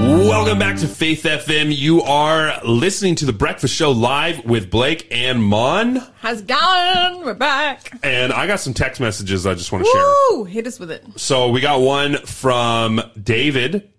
Welcome 0.00 0.60
back 0.60 0.76
to 0.78 0.86
Faith 0.86 1.24
FM. 1.24 1.74
You 1.74 2.02
are 2.02 2.60
listening 2.64 3.16
to 3.16 3.26
the 3.26 3.32
Breakfast 3.32 3.74
Show 3.74 3.90
live 3.90 4.44
with 4.44 4.70
Blake 4.70 5.08
and 5.10 5.42
Mon. 5.42 5.96
How's 6.20 6.40
it 6.40 6.46
going? 6.46 7.24
We're 7.24 7.34
back. 7.34 7.98
And 8.04 8.32
I 8.32 8.46
got 8.46 8.60
some 8.60 8.74
text 8.74 9.00
messages 9.00 9.44
I 9.44 9.54
just 9.54 9.72
want 9.72 9.84
to 9.84 9.90
share. 9.90 10.36
Woo! 10.38 10.44
Hit 10.44 10.68
us 10.68 10.78
with 10.78 10.92
it. 10.92 11.04
So 11.16 11.48
we 11.50 11.60
got 11.60 11.80
one 11.80 12.16
from 12.18 13.00
David. 13.20 13.90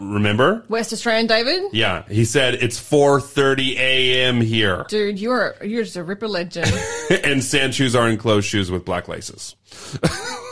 Remember? 0.00 0.64
West 0.68 0.92
Australian 0.92 1.26
David? 1.26 1.62
Yeah, 1.72 2.04
he 2.08 2.24
said 2.24 2.54
it's 2.54 2.78
4:30 2.78 3.76
a.m. 3.76 4.40
here, 4.40 4.84
Dude, 4.88 5.18
you're 5.18 5.54
you're 5.62 5.84
just 5.84 5.96
a 5.96 6.04
ripper 6.04 6.28
legend. 6.28 6.72
and 7.24 7.42
sand 7.42 7.74
shoes 7.74 7.94
are 7.94 8.08
enclosed 8.08 8.46
shoes 8.48 8.70
with 8.70 8.84
black 8.84 9.08
laces. 9.08 9.56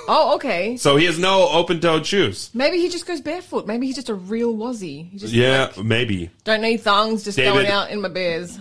oh, 0.08 0.32
okay. 0.36 0.76
So 0.76 0.96
he 0.96 1.04
has 1.06 1.18
no 1.18 1.48
open-toed 1.48 2.06
shoes. 2.06 2.50
Maybe 2.54 2.78
he 2.78 2.88
just 2.88 3.06
goes 3.06 3.20
barefoot. 3.20 3.66
Maybe 3.66 3.86
he's 3.86 3.96
just 3.96 4.08
a 4.08 4.14
real 4.14 4.54
Wazzy. 4.54 5.10
He 5.10 5.18
just 5.18 5.32
Yeah, 5.34 5.70
like, 5.76 5.84
maybe. 5.84 6.30
don't 6.44 6.62
need 6.62 6.78
thongs, 6.78 7.24
just 7.24 7.36
David- 7.36 7.52
going 7.52 7.66
out 7.66 7.90
in 7.90 8.00
my 8.00 8.08
bears. 8.08 8.58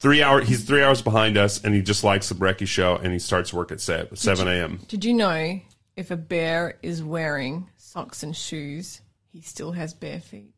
Three 0.00 0.22
hour. 0.22 0.40
He's 0.40 0.62
three 0.64 0.82
hours 0.82 1.02
behind 1.02 1.36
us, 1.36 1.62
and 1.64 1.74
he 1.74 1.82
just 1.82 2.04
likes 2.04 2.28
the 2.28 2.34
Brecky 2.36 2.66
show, 2.68 2.94
and 2.96 3.12
he 3.12 3.18
starts 3.18 3.52
work 3.52 3.72
at 3.72 3.80
7 3.80 4.46
a.m. 4.48 4.80
Did 4.86 5.04
you 5.04 5.12
know 5.12 5.60
if 5.96 6.10
a 6.12 6.16
bear 6.16 6.78
is 6.84 7.02
wearing 7.02 7.68
socks 7.76 8.22
and 8.22 8.36
shoes, 8.36 9.00
he 9.32 9.42
still 9.42 9.72
has 9.72 9.94
bare 9.94 10.20
feet? 10.20 10.52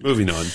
Moving 0.00 0.30
on. 0.30 0.36
David, 0.44 0.52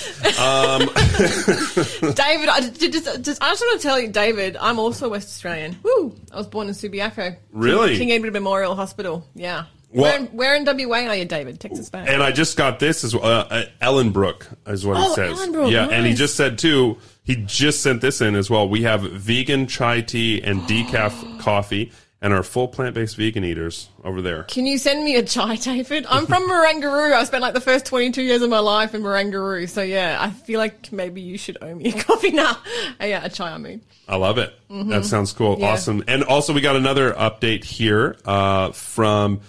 I 2.48 2.62
just, 2.62 2.80
just, 2.80 3.24
just, 3.24 3.44
I 3.44 3.50
just 3.50 3.62
want 3.62 3.82
to 3.82 3.86
tell 3.86 4.00
you, 4.00 4.08
David, 4.08 4.56
I'm 4.56 4.80
also 4.80 5.10
West 5.10 5.28
Australian. 5.28 5.76
Woo! 5.84 6.16
I 6.32 6.38
was 6.38 6.48
born 6.48 6.70
in 6.70 6.74
Subiaco. 6.74 7.36
Really? 7.52 7.98
King 7.98 8.14
Edward 8.14 8.32
Memorial 8.32 8.74
Hospital. 8.74 9.28
Yeah. 9.36 9.66
What- 9.90 10.02
Where, 10.02 10.18
in, 10.18 10.26
where 10.28 10.56
in 10.56 10.64
WA 10.88 11.00
are 11.10 11.16
you, 11.18 11.26
David? 11.26 11.60
Texas 11.60 11.90
Bay. 11.90 12.06
And 12.08 12.24
I 12.24 12.32
just 12.32 12.56
got 12.56 12.80
this 12.80 13.04
as 13.04 13.14
well. 13.14 13.26
Uh, 13.26 13.48
uh, 13.50 13.66
Ellenbrook 13.82 14.46
is 14.66 14.86
what 14.86 14.96
Oh, 14.98 15.12
it 15.12 15.16
says. 15.16 15.38
Ellenbrook, 15.38 15.70
yeah, 15.72 15.90
and 15.90 16.06
he 16.08 16.14
just 16.14 16.36
said 16.36 16.58
too. 16.58 16.98
He 17.24 17.36
just 17.46 17.84
sent 17.84 18.00
this 18.02 18.22
in 18.22 18.36
as 18.36 18.50
well. 18.50 18.68
We 18.70 18.84
have 18.84 19.02
vegan 19.04 19.68
chai 19.68 20.00
tea 20.02 20.42
and 20.42 20.62
decaf 20.62 21.38
coffee, 21.40 21.92
and 22.24 22.34
our 22.34 22.42
full 22.42 22.70
plant 22.70 22.96
based 22.96 23.18
vegan 23.18 23.44
eaters 23.44 23.90
over 24.04 24.22
there. 24.22 24.44
Can 24.44 24.66
you 24.66 24.78
send 24.78 25.04
me 25.04 25.18
a 25.18 25.24
chai, 25.24 25.58
David? 25.58 26.06
I'm 26.10 26.26
from 26.26 26.50
Marangaroo. 26.50 27.12
I 27.14 27.24
spent 27.26 27.42
like 27.42 27.54
the 27.54 27.62
first 27.62 27.86
22 27.86 28.24
years 28.24 28.42
of 28.42 28.50
my 28.50 28.60
life 28.60 28.96
in 28.96 29.04
Marangaroo. 29.04 29.70
So 29.70 29.82
yeah, 29.82 30.18
I 30.20 30.32
feel 30.32 30.58
like 30.58 30.92
maybe 30.94 31.22
you 31.22 31.38
should 31.38 31.58
owe 31.62 31.76
me 31.76 31.90
a 31.90 31.92
coffee 32.04 32.32
now. 32.32 32.58
Uh, 33.00 33.06
yeah, 33.06 33.26
a 33.26 33.30
chai, 33.30 33.52
I 33.52 33.58
mean. 33.58 33.82
I 34.08 34.16
love 34.16 34.38
it. 34.38 34.54
That 34.70 35.06
sounds 35.06 35.34
cool. 35.34 35.54
Mm-hmm. 35.54 35.62
Yeah. 35.62 35.72
Awesome. 35.74 36.04
And 36.08 36.24
also, 36.24 36.54
we 36.54 36.62
got 36.62 36.76
another 36.76 37.14
update 37.14 37.64
here 37.64 38.16
uh, 38.26 38.72
from 38.72 39.42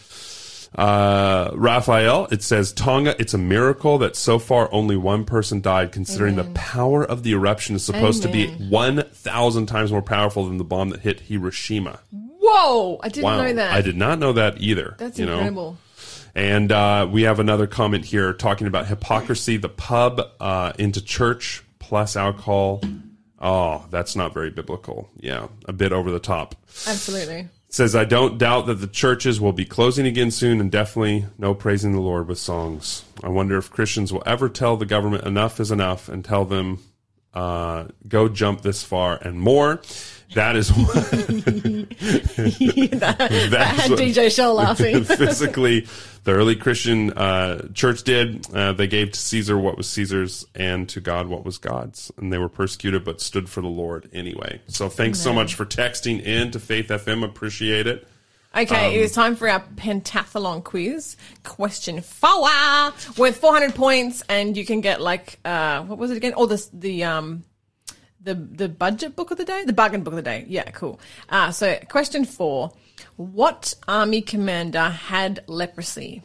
uh, 0.75 1.51
Raphael. 1.55 2.27
It 2.31 2.43
says, 2.43 2.73
Tonga, 2.73 3.15
it's 3.19 3.35
a 3.35 3.39
miracle 3.39 3.99
that 3.99 4.17
so 4.17 4.39
far 4.39 4.69
only 4.73 4.97
one 4.97 5.25
person 5.25 5.61
died, 5.61 5.93
considering 5.93 6.37
the 6.37 6.45
power 6.55 7.05
of 7.05 7.23
the 7.23 7.33
eruption 7.33 7.77
is 7.77 7.85
supposed 7.85 8.23
to 8.23 8.29
be 8.29 8.49
1,000 8.49 9.67
times 9.67 9.93
more 9.93 10.03
powerful 10.03 10.47
than 10.47 10.59
the 10.59 10.65
bomb 10.65 10.91
that 10.91 11.01
hit 11.01 11.21
Hiroshima. 11.21 12.01
Whoa! 12.47 12.99
I 13.03 13.09
didn't 13.09 13.25
Wow. 13.25 13.43
know 13.43 13.53
that. 13.55 13.73
I 13.73 13.81
did 13.81 13.97
not 13.97 14.19
know 14.19 14.33
that 14.35 14.61
either. 14.61 14.95
That's 14.99 15.19
you 15.19 15.25
know? 15.27 15.35
incredible. 15.35 15.79
And 16.35 16.73
uh, 16.73 17.09
we 17.11 17.23
have 17.23 17.39
another 17.39 17.67
comment 17.67 18.05
here 18.05 18.33
talking 18.33 18.67
about 18.67 18.87
hypocrisy, 18.87 19.57
the 19.57 19.69
pub 19.69 20.21
uh, 20.41 20.73
into 20.79 21.03
church 21.03 21.63
plus 21.79 22.17
alcohol. 22.17 22.83
Oh, 23.41 23.87
that's 23.91 24.17
not 24.17 24.35
very 24.35 24.51
biblical. 24.51 25.09
Yeah, 25.21 25.47
a 25.67 25.73
bit 25.73 25.93
over 25.93 26.11
the 26.11 26.19
top. 26.19 26.57
Absolutely. 26.87 27.41
It 27.41 27.49
says, 27.69 27.95
I 27.95 28.05
don't 28.05 28.37
doubt 28.39 28.67
that 28.67 28.75
the 28.81 28.87
churches 28.89 29.41
will 29.41 29.53
be 29.53 29.65
closing 29.65 30.07
again 30.07 30.31
soon, 30.31 30.61
and 30.61 30.71
definitely 30.73 31.27
no 31.39 31.55
praising 31.55 31.93
the 31.93 32.01
Lord 32.01 32.27
with 32.27 32.39
songs. 32.39 33.05
I 33.23 33.29
wonder 33.29 33.57
if 33.57 33.71
Christians 33.71 34.13
will 34.13 34.23
ever 34.27 34.49
tell 34.49 34.77
the 34.77 34.87
government 34.87 35.25
enough 35.25 35.61
is 35.61 35.71
enough 35.71 36.09
and 36.09 36.25
tell 36.25 36.45
them, 36.45 36.79
uh, 37.33 37.85
go 38.09 38.29
jump 38.29 38.63
this 38.63 38.83
far 38.83 39.19
and 39.23 39.39
more. 39.41 39.81
That 40.35 40.57
is 40.57 40.71
what, 40.71 40.95
that, 43.01 43.17
that 43.51 43.67
had 43.67 43.91
what- 43.91 43.99
DJ 44.01 44.35
Shell 44.35 44.55
laughing. 44.55 45.05
physically 45.05 45.87
the 46.25 46.33
early 46.33 46.57
christian 46.57 47.13
uh, 47.13 47.69
church 47.75 48.03
did. 48.03 48.47
Uh, 48.53 48.73
they 48.73 48.87
gave 48.87 49.13
to 49.13 49.21
caesar 49.21 49.59
what 49.59 49.77
was 49.77 49.89
caesar's 49.89 50.47
and 50.55 50.89
to 50.89 51.01
god 51.01 51.29
what 51.29 51.45
was 51.45 51.59
god's. 51.59 52.11
And 52.17 52.33
they 52.33 52.39
were 52.39 52.49
persecuted 52.49 53.05
but 53.05 53.21
stood 53.21 53.49
for 53.49 53.61
the 53.61 53.69
lord 53.69 54.09
anyway. 54.13 54.61
So 54.67 54.89
thanks 54.89 55.21
so 55.21 55.33
much 55.33 55.55
for 55.55 55.67
texting 55.67 56.23
in 56.23 56.51
to 56.53 56.59
faith 56.61 56.89
fm 56.89 57.25
appreciate 57.25 57.87
it. 57.87 58.09
Okay, 58.57 58.95
it 58.95 59.01
is 59.01 59.11
time 59.11 59.35
for 59.35 59.49
our 59.49 59.61
pentathlon 59.75 60.63
quiz. 60.63 61.17
Question 61.43 62.01
four. 62.01 62.49
With 63.19 63.37
400 63.39 63.75
points, 63.75 64.23
and 64.29 64.57
you 64.57 64.65
can 64.65 64.81
get 64.81 65.01
like 65.01 65.41
uh, 65.45 65.83
what 65.83 65.99
was 65.99 66.13
it 66.13 66.17
again? 66.17 66.35
Oh, 66.37 66.47
the 66.47 66.65
the 66.73 67.03
um 67.03 67.43
the 68.25 68.35
the 68.35 68.69
budget 68.69 69.15
book 69.15 69.31
of 69.31 69.39
the 69.39 69.45
day, 69.45 69.65
the 69.65 69.73
bargain 69.73 70.03
book 70.03 70.15
of 70.15 70.17
the 70.17 70.23
day. 70.23 70.45
Yeah, 70.49 70.65
cool. 70.71 70.99
Uh, 71.29 71.51
so 71.53 71.79
question 71.89 72.25
four: 72.25 72.73
What 73.17 73.75
army 73.87 74.23
commander 74.23 74.89
had 74.89 75.45
leprosy? 75.47 76.23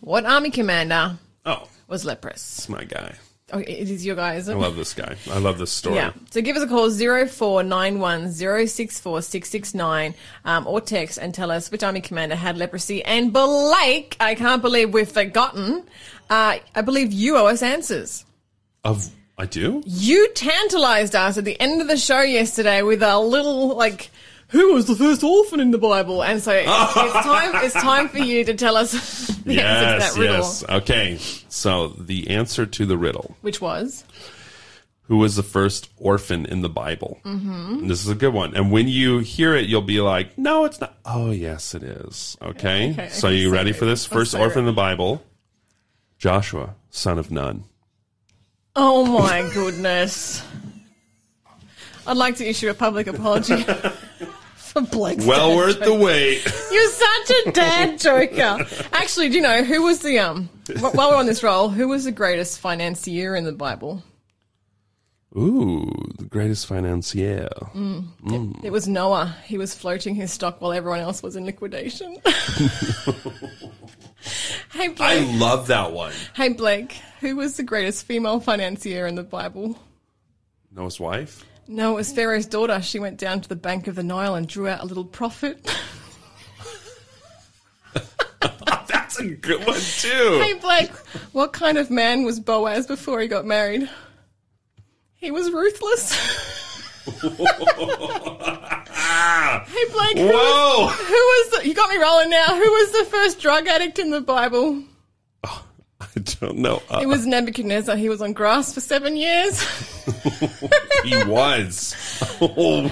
What 0.00 0.24
army 0.24 0.50
commander 0.50 1.18
oh 1.44 1.68
was 1.86 2.04
leprous? 2.04 2.58
it's 2.58 2.68
my 2.68 2.84
guy 2.84 3.14
Oh, 3.52 3.58
it 3.58 3.68
is 3.68 4.06
your 4.06 4.14
guy, 4.14 4.36
is 4.36 4.48
it? 4.48 4.52
i 4.52 4.56
love 4.56 4.76
this 4.76 4.94
guy 4.94 5.16
i 5.32 5.38
love 5.38 5.58
this 5.58 5.72
story 5.72 5.96
Yeah. 5.96 6.12
So 6.30 6.40
give 6.40 6.56
us 6.56 6.62
a 6.62 6.68
call 6.68 6.88
0491 6.88 8.32
um, 10.44 10.66
or 10.66 10.80
text 10.80 11.18
and 11.18 11.34
tell 11.34 11.50
us 11.50 11.70
which 11.70 11.82
army 11.82 12.00
commander 12.00 12.36
had 12.36 12.56
leprosy. 12.56 13.04
And 13.04 13.32
Blake, 13.32 14.16
I 14.20 14.34
can't 14.36 14.62
believe 14.62 14.92
we've 14.94 15.10
forgotten. 15.10 15.84
Uh, 16.28 16.58
I 16.74 16.80
believe 16.82 17.12
you 17.12 17.36
owe 17.36 17.46
us 17.46 17.62
answers. 17.62 18.24
of 18.84 19.10
i 19.40 19.46
do 19.46 19.82
You 19.86 20.28
tantalized 20.34 21.16
us 21.16 21.38
at 21.38 21.44
the 21.46 21.58
end 21.58 21.80
of 21.80 21.88
the 21.88 21.96
show 21.96 22.20
yesterday 22.20 22.82
with 22.82 23.02
a 23.02 23.18
little 23.18 23.74
like. 23.76 24.10
Who 24.48 24.74
was 24.74 24.86
the 24.86 24.96
first 24.96 25.22
orphan 25.22 25.60
in 25.60 25.70
the 25.70 25.78
Bible? 25.78 26.24
And 26.24 26.42
so 26.42 26.50
it's, 26.52 26.66
it's 26.66 27.12
time. 27.26 27.64
It's 27.64 27.74
time 27.74 28.08
for 28.08 28.18
you 28.18 28.44
to 28.44 28.54
tell 28.54 28.76
us 28.76 28.90
the 29.44 29.60
answer 29.60 29.92
to 29.92 29.98
that 29.98 30.20
riddle, 30.20 30.36
yes 30.36 30.64
okay 30.68 31.18
so 31.48 31.88
the 31.88 32.30
answer 32.30 32.66
to 32.66 32.84
the 32.84 32.98
riddle 32.98 33.36
which 33.40 33.60
was 33.60 34.04
who 35.04 35.16
was 35.18 35.36
the 35.36 35.42
first 35.42 35.90
orphan 35.96 36.46
in 36.46 36.60
the 36.60 36.68
Bible. 36.68 37.18
Mm-hmm. 37.24 37.88
This 37.88 38.04
is 38.04 38.10
a 38.10 38.14
good 38.14 38.32
one. 38.32 38.54
And 38.54 38.70
when 38.70 38.86
you 38.86 39.18
hear 39.18 39.56
it, 39.56 39.68
you'll 39.68 39.82
be 39.82 40.00
like, 40.00 40.38
no, 40.38 40.64
it's 40.66 40.80
not. 40.80 40.94
Oh, 41.04 41.32
yes, 41.32 41.74
it 41.74 41.82
is. 41.82 42.36
Okay. 42.40 42.92
Okay, 42.92 43.08
so 43.08 43.26
okay, 43.26 43.36
you 43.38 43.48
so 43.48 43.52
ready 43.52 43.72
for 43.72 43.86
this? 43.86 44.06
First 44.06 44.30
so 44.32 44.40
orphan 44.40 44.60
in 44.60 44.66
the 44.66 44.72
Bible 44.72 45.20
Joshua, 46.16 46.76
son 46.90 47.18
of 47.18 47.32
Nun. 47.32 47.64
Oh 48.76 49.04
my 49.18 49.48
goodness. 49.52 50.42
I'd 52.06 52.16
like 52.16 52.36
to 52.36 52.48
issue 52.48 52.70
a 52.70 52.74
public 52.74 53.06
apology 53.08 53.62
for 54.56 54.80
Blake's 54.82 55.24
Well 55.24 55.56
worth 55.56 55.76
joke. 55.76 55.84
the 55.84 55.94
wait. 55.94 56.44
You're 56.72 56.90
such 56.90 57.30
a 57.46 57.50
dad 57.52 57.98
joker. 57.98 58.66
Actually, 58.92 59.28
do 59.28 59.34
you 59.36 59.42
know 59.42 59.62
who 59.64 59.82
was 59.82 60.00
the 60.00 60.18
um? 60.18 60.48
While 60.80 61.10
we're 61.10 61.16
on 61.16 61.26
this 61.26 61.42
roll, 61.42 61.68
who 61.68 61.88
was 61.88 62.04
the 62.04 62.12
greatest 62.12 62.60
financier 62.60 63.34
in 63.36 63.44
the 63.44 63.52
Bible? 63.52 64.02
Ooh, 65.36 65.88
the 66.18 66.24
greatest 66.24 66.66
financier. 66.66 67.48
It 68.64 68.70
was 68.72 68.88
Noah. 68.88 69.36
He 69.44 69.58
was 69.58 69.74
floating 69.74 70.14
his 70.16 70.32
stock 70.32 70.60
while 70.60 70.72
everyone 70.72 71.00
else 71.00 71.22
was 71.22 71.36
in 71.36 71.44
liquidation. 71.44 72.16
hey 74.72 74.94
I 74.98 75.20
love 75.38 75.68
that 75.68 75.92
one. 75.92 76.12
hey 76.34 76.48
Blake. 76.50 77.00
Who 77.20 77.36
was 77.36 77.56
the 77.56 77.62
greatest 77.62 78.06
female 78.06 78.40
financier 78.40 79.06
in 79.06 79.14
the 79.14 79.22
Bible? 79.22 79.78
Noah's 80.74 80.98
wife? 80.98 81.44
No, 81.68 81.92
it 81.92 81.96
was 81.96 82.12
Pharaoh's 82.12 82.46
daughter. 82.46 82.80
She 82.82 82.98
went 82.98 83.18
down 83.18 83.42
to 83.42 83.48
the 83.48 83.56
bank 83.56 83.86
of 83.86 83.94
the 83.94 84.02
Nile 84.02 84.34
and 84.34 84.48
drew 84.48 84.68
out 84.68 84.82
a 84.82 84.86
little 84.86 85.04
profit. 85.04 85.64
That's 88.88 89.18
a 89.18 89.26
good 89.26 89.66
one, 89.66 89.78
too. 89.78 90.40
hey, 90.42 90.54
Blake, 90.54 90.92
what 91.32 91.52
kind 91.52 91.76
of 91.76 91.90
man 91.90 92.24
was 92.24 92.40
Boaz 92.40 92.86
before 92.86 93.20
he 93.20 93.28
got 93.28 93.44
married? 93.44 93.90
He 95.16 95.30
was 95.30 95.50
ruthless. 95.50 96.14
hey, 97.04 97.28
Blake, 97.28 97.44
who 100.16 100.26
was, 100.26 100.32
Whoa. 100.32 100.86
who 100.88 101.12
was 101.12 101.50
the, 101.50 101.68
you 101.68 101.74
got 101.74 101.90
me 101.90 101.98
rolling 101.98 102.30
now. 102.30 102.46
Who 102.46 102.60
was 102.60 102.92
the 102.92 103.04
first 103.10 103.40
drug 103.40 103.66
addict 103.66 103.98
in 103.98 104.10
the 104.10 104.22
Bible? 104.22 104.82
I 106.16 106.20
don't 106.40 106.56
know. 106.58 106.82
Uh, 106.90 107.00
It 107.02 107.06
was 107.06 107.26
Nebuchadnezzar. 107.26 107.96
He 107.96 108.08
was 108.08 108.22
on 108.22 108.32
grass 108.32 108.72
for 108.74 108.80
seven 108.80 109.16
years. 109.16 109.60
he 111.04 111.22
was. 111.24 111.94
Oh, 112.42 112.86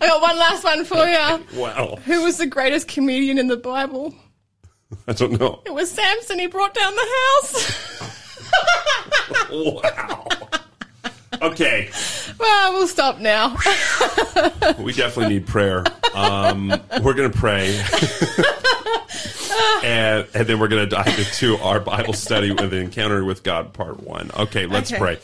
I 0.00 0.06
got 0.06 0.22
one 0.22 0.38
last 0.38 0.62
one 0.64 0.84
for 0.84 1.04
you. 1.04 1.60
wow. 1.60 1.96
Who 2.04 2.22
was 2.22 2.38
the 2.38 2.46
greatest 2.46 2.86
comedian 2.88 3.36
in 3.38 3.48
the 3.48 3.56
Bible? 3.56 4.14
I 5.08 5.12
don't 5.12 5.38
know. 5.40 5.60
It 5.66 5.72
was 5.74 5.90
Samson. 5.90 6.38
He 6.38 6.46
brought 6.46 6.72
down 6.74 6.94
the 6.94 7.08
house. 7.42 8.00
Wow. 9.50 10.26
Okay. 11.44 11.90
well, 12.38 12.72
we'll 12.72 12.88
stop 12.88 13.18
now. 13.18 13.56
We 14.78 14.92
definitely 14.92 15.34
need 15.34 15.46
prayer. 15.46 15.84
Um, 16.14 16.68
we're 17.02 17.14
going 17.14 17.30
to 17.30 17.38
pray. 17.38 17.76
and, 19.84 20.26
and 20.34 20.46
then 20.46 20.58
we're 20.58 20.68
going 20.68 20.88
to 20.88 20.96
dive 20.96 21.18
into 21.18 21.56
our 21.58 21.80
Bible 21.80 22.12
study 22.12 22.50
with 22.50 22.70
the 22.70 22.78
Encounter 22.78 23.24
with 23.24 23.42
God 23.42 23.72
Part 23.72 24.02
1. 24.02 24.30
Okay, 24.38 24.66
let's 24.66 24.92
Okay. 24.92 25.00
pray. 25.00 25.16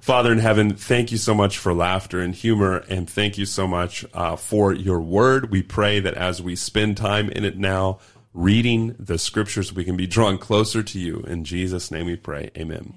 Father 0.00 0.32
in 0.32 0.38
heaven, 0.38 0.74
thank 0.74 1.12
you 1.12 1.18
so 1.18 1.34
much 1.34 1.58
for 1.58 1.72
laughter 1.74 2.20
and 2.20 2.34
humor, 2.34 2.84
and 2.88 3.08
thank 3.08 3.38
you 3.38 3.46
so 3.46 3.66
much 3.66 4.04
uh, 4.14 4.36
for 4.36 4.72
your 4.72 5.00
word. 5.00 5.50
We 5.50 5.62
pray 5.62 6.00
that 6.00 6.14
as 6.14 6.40
we 6.42 6.56
spend 6.56 6.96
time 6.96 7.28
in 7.30 7.44
it 7.44 7.58
now, 7.58 7.98
reading 8.34 8.94
the 8.98 9.18
scriptures, 9.18 9.72
we 9.72 9.84
can 9.84 9.96
be 9.96 10.06
drawn 10.06 10.38
closer 10.38 10.82
to 10.82 10.98
you. 10.98 11.20
In 11.26 11.44
Jesus' 11.44 11.90
name 11.90 12.06
we 12.06 12.16
pray. 12.16 12.50
Amen. 12.56 12.94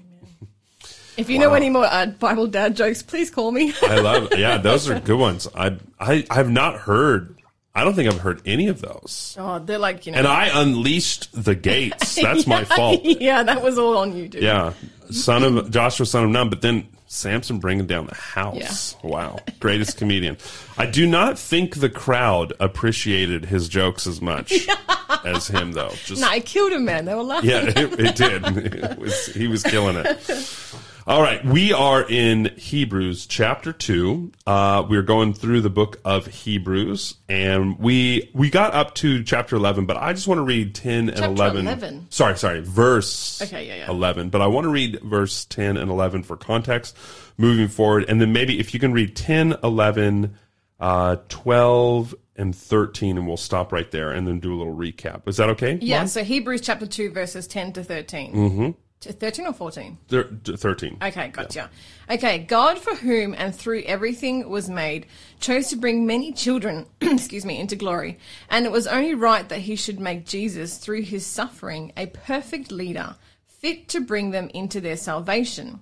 If 1.16 1.28
you 1.28 1.38
know 1.38 1.54
any 1.54 1.68
more 1.70 1.84
uh, 1.84 2.06
Bible 2.06 2.46
dad 2.46 2.74
jokes, 2.76 3.02
please 3.02 3.30
call 3.30 3.52
me. 3.52 3.72
I 3.82 4.00
love 4.00 4.32
Yeah, 4.36 4.58
those 4.58 4.88
are 4.88 4.98
good 4.98 5.18
ones. 5.18 5.46
I, 5.54 5.76
I, 6.00 6.24
I've 6.30 6.50
not 6.50 6.76
heard, 6.80 7.36
I 7.74 7.84
don't 7.84 7.94
think 7.94 8.10
I've 8.10 8.20
heard 8.20 8.40
any 8.46 8.68
of 8.68 8.80
those. 8.80 9.36
oh, 9.38 9.58
they're 9.58 9.78
like, 9.78 10.06
you 10.06 10.12
know. 10.12 10.18
And 10.18 10.26
I 10.26 10.50
unleashed 10.62 11.28
the 11.32 11.54
gates. 11.54 12.14
That's 12.22 12.46
my 12.46 12.64
fault. 12.64 13.00
yeah, 13.04 13.42
that 13.42 13.62
was 13.62 13.78
all 13.78 13.98
on 13.98 14.16
you, 14.16 14.28
dude. 14.28 14.42
Yeah, 14.42 14.72
son 15.10 15.42
of 15.42 15.70
Joshua, 15.70 16.06
son 16.06 16.24
of 16.24 16.30
Nun. 16.30 16.48
But 16.50 16.62
then 16.62 16.88
Samson 17.06 17.58
bringing 17.58 17.86
down 17.86 18.06
the 18.06 18.14
house. 18.14 18.96
Wow, 19.02 19.38
greatest 19.60 19.98
comedian. 19.98 20.38
I 20.78 20.86
do 20.86 21.06
not 21.06 21.38
think 21.38 21.76
the 21.76 21.90
crowd 21.90 22.54
appreciated 22.58 23.44
his 23.44 23.68
jokes 23.68 24.06
as 24.06 24.22
much 24.22 24.66
as 25.24 25.46
him, 25.48 25.72
though. 25.72 25.92
Just 26.06 26.22
Nah, 26.22 26.28
I 26.28 26.40
killed 26.40 26.72
him, 26.72 26.86
man. 26.86 27.04
They 27.04 27.14
were 27.14 27.22
laughing. 27.22 27.50
yeah, 27.50 27.64
it, 27.66 28.00
it 28.00 28.16
did. 28.16 28.74
It 28.74 28.98
was, 28.98 29.26
he 29.26 29.46
was 29.46 29.62
killing 29.62 29.96
it. 29.96 30.74
All 31.04 31.20
right, 31.20 31.44
we 31.44 31.72
are 31.72 32.08
in 32.08 32.44
Hebrews 32.56 33.26
chapter 33.26 33.72
two. 33.72 34.30
Uh, 34.46 34.86
we're 34.88 35.02
going 35.02 35.34
through 35.34 35.60
the 35.62 35.70
book 35.70 36.00
of 36.04 36.28
Hebrews, 36.28 37.16
and 37.28 37.76
we 37.80 38.30
we 38.34 38.50
got 38.50 38.72
up 38.72 38.94
to 38.96 39.24
chapter 39.24 39.56
eleven, 39.56 39.84
but 39.84 39.96
I 39.96 40.12
just 40.12 40.28
want 40.28 40.38
to 40.38 40.44
read 40.44 40.76
ten 40.76 41.08
and 41.08 41.18
Chapter 41.18 41.32
eleven. 41.32 41.66
11? 41.66 42.06
Sorry, 42.10 42.38
sorry, 42.38 42.60
verse 42.60 43.42
Okay, 43.42 43.66
yeah, 43.66 43.76
yeah. 43.78 43.90
eleven. 43.90 44.30
But 44.30 44.42
I 44.42 44.46
want 44.46 44.64
to 44.64 44.68
read 44.68 45.00
verse 45.02 45.44
ten 45.44 45.76
and 45.76 45.90
eleven 45.90 46.22
for 46.22 46.36
context 46.36 46.96
moving 47.36 47.66
forward, 47.66 48.04
and 48.08 48.20
then 48.20 48.32
maybe 48.32 48.60
if 48.60 48.72
you 48.72 48.78
can 48.78 48.92
read 48.92 49.16
10, 49.16 49.56
11, 49.64 50.36
uh, 50.78 51.16
12, 51.30 52.14
and 52.36 52.54
thirteen, 52.54 53.18
and 53.18 53.26
we'll 53.26 53.36
stop 53.36 53.72
right 53.72 53.90
there, 53.90 54.12
and 54.12 54.24
then 54.28 54.38
do 54.38 54.54
a 54.54 54.56
little 54.56 54.76
recap. 54.76 55.26
Is 55.26 55.38
that 55.38 55.48
okay? 55.50 55.78
Yeah, 55.82 56.04
so 56.04 56.22
Hebrews 56.22 56.60
chapter 56.60 56.86
2, 56.86 57.10
verses 57.10 57.48
10 57.48 57.72
to 57.72 57.82
13. 57.82 58.34
Mm-hmm. 58.34 58.70
To 59.02 59.12
13 59.12 59.46
or 59.46 59.52
14? 59.52 59.98
Thir- 60.06 60.30
Thirteen. 60.44 60.96
Okay, 61.02 61.28
gotcha. 61.28 61.68
Okay, 62.08 62.38
God, 62.38 62.78
for 62.78 62.94
whom 62.94 63.34
and 63.36 63.52
through 63.52 63.82
everything 63.82 64.48
was 64.48 64.70
made, 64.70 65.06
chose 65.40 65.68
to 65.70 65.76
bring 65.76 66.06
many 66.06 66.32
children, 66.32 66.86
excuse 67.00 67.44
me, 67.44 67.58
into 67.58 67.74
glory. 67.74 68.18
And 68.48 68.64
it 68.64 68.70
was 68.70 68.86
only 68.86 69.14
right 69.14 69.48
that 69.48 69.62
he 69.62 69.74
should 69.74 69.98
make 69.98 70.24
Jesus, 70.24 70.76
through 70.78 71.02
his 71.02 71.26
suffering, 71.26 71.92
a 71.96 72.06
perfect 72.06 72.70
leader, 72.70 73.16
fit 73.44 73.88
to 73.88 74.00
bring 74.00 74.30
them 74.30 74.48
into 74.54 74.80
their 74.80 74.96
salvation. 74.96 75.80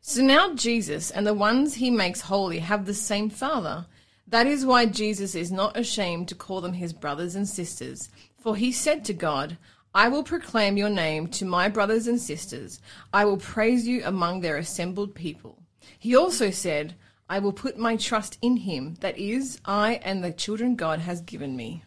So 0.00 0.22
now 0.22 0.54
Jesus 0.54 1.10
and 1.10 1.26
the 1.26 1.34
ones 1.34 1.74
he 1.74 1.90
makes 1.90 2.22
holy 2.22 2.60
have 2.60 2.86
the 2.86 2.94
same 2.94 3.28
Father. 3.28 3.84
That 4.26 4.46
is 4.46 4.64
why 4.64 4.86
Jesus 4.86 5.34
is 5.34 5.52
not 5.52 5.76
ashamed 5.76 6.28
to 6.28 6.34
call 6.34 6.62
them 6.62 6.72
his 6.72 6.94
brothers 6.94 7.34
and 7.34 7.46
sisters. 7.46 8.08
For 8.40 8.56
he 8.56 8.72
said 8.72 9.04
to 9.04 9.12
God, 9.12 9.58
I 9.94 10.08
will 10.08 10.22
proclaim 10.22 10.76
your 10.76 10.88
name 10.88 11.28
to 11.28 11.44
my 11.44 11.68
brothers 11.68 12.06
and 12.06 12.20
sisters. 12.20 12.80
I 13.12 13.24
will 13.24 13.36
praise 13.36 13.86
you 13.86 14.02
among 14.04 14.40
their 14.40 14.56
assembled 14.56 15.14
people. 15.14 15.58
He 15.98 16.16
also 16.16 16.50
said, 16.50 16.94
I 17.28 17.38
will 17.38 17.52
put 17.52 17.78
my 17.78 17.96
trust 17.96 18.38
in 18.42 18.56
him, 18.58 18.96
that 19.00 19.18
is, 19.18 19.60
I 19.64 20.00
and 20.02 20.22
the 20.22 20.32
children 20.32 20.76
God 20.76 20.98
has 21.00 21.20
given 21.20 21.56
me. 21.56 21.84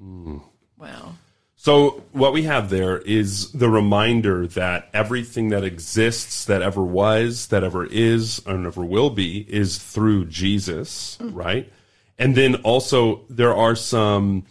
Mm. 0.00 0.42
Wow. 0.78 1.14
So 1.56 2.04
what 2.12 2.32
we 2.32 2.44
have 2.44 2.70
there 2.70 2.98
is 2.98 3.50
the 3.52 3.68
reminder 3.68 4.46
that 4.48 4.88
everything 4.94 5.48
that 5.48 5.64
exists, 5.64 6.44
that 6.44 6.62
ever 6.62 6.82
was, 6.82 7.48
that 7.48 7.64
ever 7.64 7.84
is, 7.84 8.40
and 8.46 8.64
ever 8.64 8.84
will 8.84 9.10
be, 9.10 9.44
is 9.48 9.76
through 9.76 10.26
Jesus, 10.26 11.18
right? 11.20 11.70
And 12.16 12.36
then 12.36 12.56
also 12.56 13.22
there 13.28 13.54
are 13.54 13.74
some. 13.74 14.44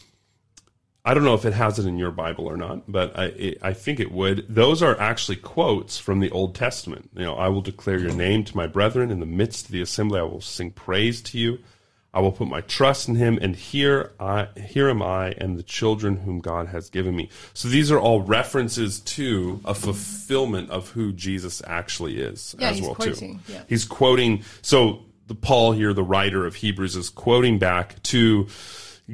I 1.07 1.13
don't 1.13 1.24
know 1.24 1.36
if 1.36 1.45
it 1.45 1.54
has 1.54 1.80
it 1.80 1.86
in 1.86 1.98
your 1.98 2.12
Bible 2.12 2.48
or 2.48 2.57
not, 2.57 2.92
but 2.92 3.18
I, 3.18 3.25
it, 3.27 3.57
I 3.62 3.71
think 3.71 4.01
it 4.01 4.12
would. 4.12 4.45
Those 4.50 4.83
are 4.83 5.00
actually 5.00 5.38
quotes 5.38 5.98
from 5.98 6.19
the 6.19 6.30
Old 6.31 6.54
Testament. 6.54 7.09
You 7.15 7.24
know, 7.24 7.36
I 7.36 7.48
will 7.48 7.62
declare 7.62 7.98
your 7.98 8.13
name 8.13 8.44
to 8.44 8.57
my 8.57 8.68
brethren 8.68 9.09
in 9.09 9.21
the 9.21 9.25
midst 9.25 9.68
of 9.68 9.71
the 9.71 9.81
assembly. 9.81 10.19
I 10.19 10.24
will 10.24 10.42
sing 10.42 10.71
praise 10.71 11.21
to 11.21 11.38
you. 11.38 11.59
I 12.13 12.19
will 12.19 12.33
put 12.33 12.50
my 12.50 12.59
trust 12.59 13.07
in 13.07 13.15
him, 13.15 13.39
and 13.42 13.56
here 13.56 14.12
I 14.19 14.50
here 14.57 14.89
am 14.89 15.01
I 15.01 15.31
and 15.38 15.57
the 15.57 15.63
children 15.63 16.18
whom 16.18 16.39
God 16.39 16.68
has 16.68 16.89
given 16.89 17.15
me. 17.15 17.30
So 17.54 17.69
these 17.69 17.89
are 17.89 18.00
all 18.00 18.21
references 18.21 19.00
to 19.01 19.62
a 19.63 19.74
fulfillment 19.74 20.71
of 20.71 20.89
who 20.89 21.13
Jesus 21.13 21.62
actually 21.65 22.19
is 22.19 22.54
Yeah, 22.59 22.71
as 22.71 22.81
well 22.81 22.95
quoting, 22.95 23.39
too. 23.45 23.54
yeah. 23.54 23.62
He's 23.69 23.86
quoting 23.86 24.44
so 24.62 25.06
the 25.27 25.36
Paul 25.36 25.71
here, 25.74 25.94
the 25.94 26.04
writer 26.04 26.45
of 26.45 26.56
Hebrews, 26.56 26.95
is 26.98 27.09
quoting 27.09 27.59
back 27.59 28.01
to 28.04 28.48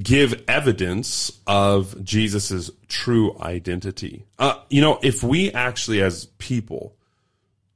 give 0.02 0.44
evidence 0.48 1.32
of 1.46 2.04
Jesus's 2.04 2.72
true 2.88 3.38
identity. 3.40 4.26
Uh, 4.40 4.60
you 4.70 4.82
know, 4.82 5.00
if 5.04 5.24
we 5.24 5.52
actually 5.52 6.02
as 6.02 6.26
people 6.38 6.96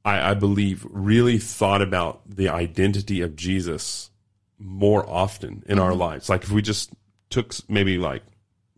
I, 0.08 0.30
I 0.30 0.34
believe, 0.34 0.86
really 0.88 1.38
thought 1.38 1.82
about 1.82 2.22
the 2.26 2.48
identity 2.48 3.20
of 3.20 3.36
Jesus 3.36 4.10
more 4.58 5.08
often 5.08 5.62
in 5.66 5.78
our 5.78 5.94
lives. 5.94 6.28
Like 6.28 6.44
if 6.44 6.50
we 6.50 6.62
just 6.62 6.90
took 7.30 7.54
maybe 7.68 7.98
like 7.98 8.22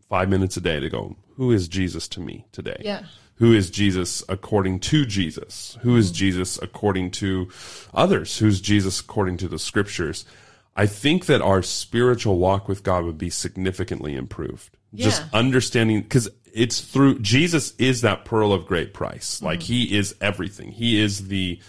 five 0.09 0.29
minutes 0.29 0.57
a 0.57 0.61
day 0.61 0.79
to 0.79 0.89
go, 0.89 1.15
who 1.37 1.51
is 1.51 1.67
Jesus 1.67 2.07
to 2.09 2.19
me 2.19 2.45
today? 2.51 2.81
Yeah. 2.81 3.03
Who 3.35 3.53
is 3.53 3.71
Jesus 3.71 4.23
according 4.29 4.81
to 4.81 5.05
Jesus? 5.05 5.77
Who 5.81 5.95
is 5.95 6.11
Jesus 6.11 6.59
according 6.61 7.11
to 7.11 7.49
others? 7.93 8.37
Who's 8.37 8.61
Jesus 8.61 8.99
according 8.99 9.37
to 9.37 9.47
the 9.47 9.57
scriptures? 9.57 10.25
I 10.75 10.85
think 10.85 11.25
that 11.25 11.41
our 11.41 11.61
spiritual 11.61 12.37
walk 12.37 12.67
with 12.67 12.83
God 12.83 13.03
would 13.03 13.17
be 13.17 13.29
significantly 13.29 14.15
improved. 14.15 14.77
Just 14.93 15.23
understanding, 15.33 16.01
because 16.01 16.29
it's 16.53 16.81
through 16.81 17.19
Jesus 17.19 17.73
is 17.77 18.01
that 18.01 18.25
pearl 18.25 18.51
of 18.51 18.65
great 18.65 18.93
price. 18.93 19.41
Like 19.41 19.63
he 19.63 19.95
is 19.97 20.15
everything. 20.21 20.71
He 20.71 20.99
is 20.99 21.27
the 21.27 21.59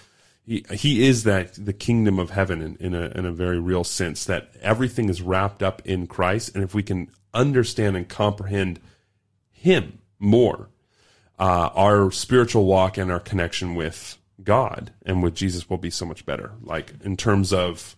he, 0.44 0.64
he 0.72 1.06
is 1.06 1.22
that 1.24 1.52
the 1.54 1.72
kingdom 1.72 2.18
of 2.18 2.30
heaven 2.30 2.60
in, 2.60 2.76
in 2.80 2.94
a 2.94 3.06
in 3.14 3.24
a 3.24 3.32
very 3.32 3.60
real 3.60 3.84
sense 3.84 4.24
that 4.24 4.50
everything 4.60 5.08
is 5.08 5.22
wrapped 5.22 5.62
up 5.62 5.82
in 5.84 6.06
Christ 6.06 6.54
and 6.54 6.64
if 6.64 6.74
we 6.74 6.82
can 6.82 7.10
understand 7.32 7.96
and 7.96 8.08
comprehend 8.08 8.80
him 9.50 10.00
more 10.18 10.68
uh, 11.38 11.70
our 11.74 12.10
spiritual 12.10 12.66
walk 12.66 12.98
and 12.98 13.10
our 13.10 13.20
connection 13.20 13.74
with 13.74 14.18
God 14.42 14.92
and 15.06 15.22
with 15.22 15.34
Jesus 15.34 15.70
will 15.70 15.78
be 15.78 15.90
so 15.90 16.04
much 16.04 16.26
better 16.26 16.52
like 16.60 16.92
in 17.04 17.16
terms 17.16 17.52
of 17.52 17.96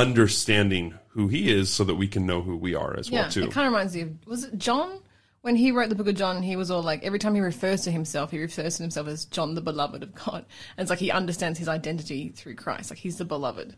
understanding 0.00 0.94
who 1.08 1.28
he 1.28 1.50
is 1.52 1.70
so 1.72 1.84
that 1.84 1.96
we 1.96 2.06
can 2.08 2.26
know 2.26 2.40
who 2.42 2.56
we 2.56 2.74
are 2.74 2.96
as 2.98 3.08
Yeah, 3.10 3.22
well 3.22 3.30
too 3.30 3.44
it 3.44 3.52
kind 3.52 3.66
of 3.66 3.72
reminds 3.72 3.94
me 3.94 4.02
of 4.02 4.26
was 4.26 4.44
it 4.44 4.58
John 4.58 5.00
when 5.42 5.56
he 5.56 5.70
wrote 5.72 5.88
the 5.88 5.94
book 5.94 6.08
of 6.08 6.14
John? 6.14 6.42
He 6.42 6.56
was 6.56 6.70
all 6.70 6.82
like 6.82 7.02
every 7.04 7.18
time 7.18 7.34
he 7.34 7.40
refers 7.40 7.82
to 7.82 7.90
himself, 7.90 8.30
he 8.30 8.38
refers 8.40 8.76
to 8.76 8.82
himself 8.82 9.08
as 9.08 9.24
John, 9.26 9.54
the 9.54 9.60
beloved 9.60 10.02
of 10.02 10.14
God, 10.14 10.44
and 10.76 10.84
it's 10.84 10.90
like 10.90 10.98
he 10.98 11.10
understands 11.10 11.58
his 11.58 11.68
identity 11.68 12.30
through 12.30 12.54
Christ, 12.56 12.90
like 12.90 12.98
he's 12.98 13.18
the 13.18 13.24
beloved. 13.24 13.74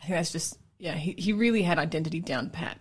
I 0.00 0.06
think 0.06 0.14
that's 0.16 0.32
just 0.32 0.58
yeah, 0.78 0.94
he 0.94 1.14
he 1.18 1.32
really 1.32 1.62
had 1.62 1.78
identity 1.78 2.20
down 2.20 2.50
pat. 2.50 2.78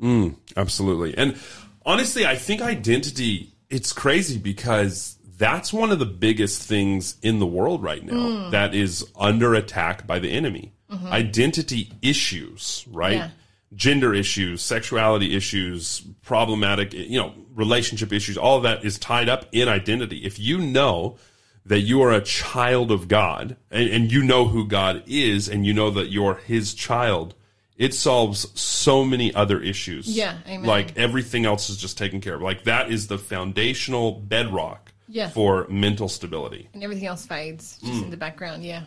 Mm, 0.00 0.36
Absolutely. 0.56 1.16
And 1.18 1.36
honestly, 1.84 2.24
I 2.26 2.36
think 2.36 2.62
identity, 2.62 3.52
it's 3.68 3.92
crazy 3.92 4.38
because 4.38 5.18
that's 5.36 5.72
one 5.72 5.90
of 5.90 5.98
the 5.98 6.06
biggest 6.06 6.62
things 6.62 7.16
in 7.22 7.38
the 7.38 7.46
world 7.46 7.82
right 7.82 8.04
now 8.04 8.50
that 8.50 8.74
is 8.74 9.06
under 9.16 9.54
attack 9.54 10.06
by 10.06 10.18
the 10.18 10.30
enemy. 10.30 10.72
Identity 10.92 11.92
issues, 12.02 12.84
right? 12.90 13.14
Yeah. 13.14 13.30
Gender 13.74 14.12
issues, 14.14 14.62
sexuality 14.62 15.36
issues, 15.36 16.00
problematic, 16.22 16.92
you 16.92 17.18
know, 17.20 17.32
relationship 17.54 18.12
issues, 18.12 18.36
all 18.36 18.56
of 18.56 18.64
that 18.64 18.84
is 18.84 18.98
tied 18.98 19.28
up 19.28 19.46
in 19.52 19.68
identity. 19.68 20.24
If 20.24 20.38
you 20.40 20.58
know 20.58 21.18
that 21.66 21.80
you 21.80 22.02
are 22.02 22.10
a 22.12 22.20
child 22.20 22.90
of 22.90 23.06
God 23.06 23.56
and, 23.70 23.88
and 23.90 24.12
you 24.12 24.24
know 24.24 24.46
who 24.46 24.66
God 24.66 25.04
is 25.06 25.48
and 25.48 25.64
you 25.64 25.72
know 25.72 25.90
that 25.90 26.10
you're 26.10 26.34
his 26.46 26.74
child, 26.74 27.34
it 27.76 27.94
solves 27.94 28.48
so 28.60 29.04
many 29.04 29.32
other 29.34 29.60
issues. 29.60 30.08
Yeah, 30.08 30.38
amen. 30.48 30.64
Like 30.66 30.98
everything 30.98 31.46
else 31.46 31.70
is 31.70 31.76
just 31.76 31.96
taken 31.96 32.20
care 32.20 32.34
of. 32.34 32.42
Like 32.42 32.64
that 32.64 32.90
is 32.90 33.06
the 33.06 33.18
foundational 33.18 34.12
bedrock 34.12 34.92
Yeah. 35.08 35.28
for 35.28 35.66
mental 35.68 36.08
stability. 36.08 36.68
And 36.74 36.82
everything 36.82 37.06
else 37.06 37.24
fades 37.26 37.78
just 37.78 38.00
Mm. 38.00 38.04
in 38.04 38.10
the 38.10 38.16
background. 38.16 38.64
Yeah, 38.64 38.84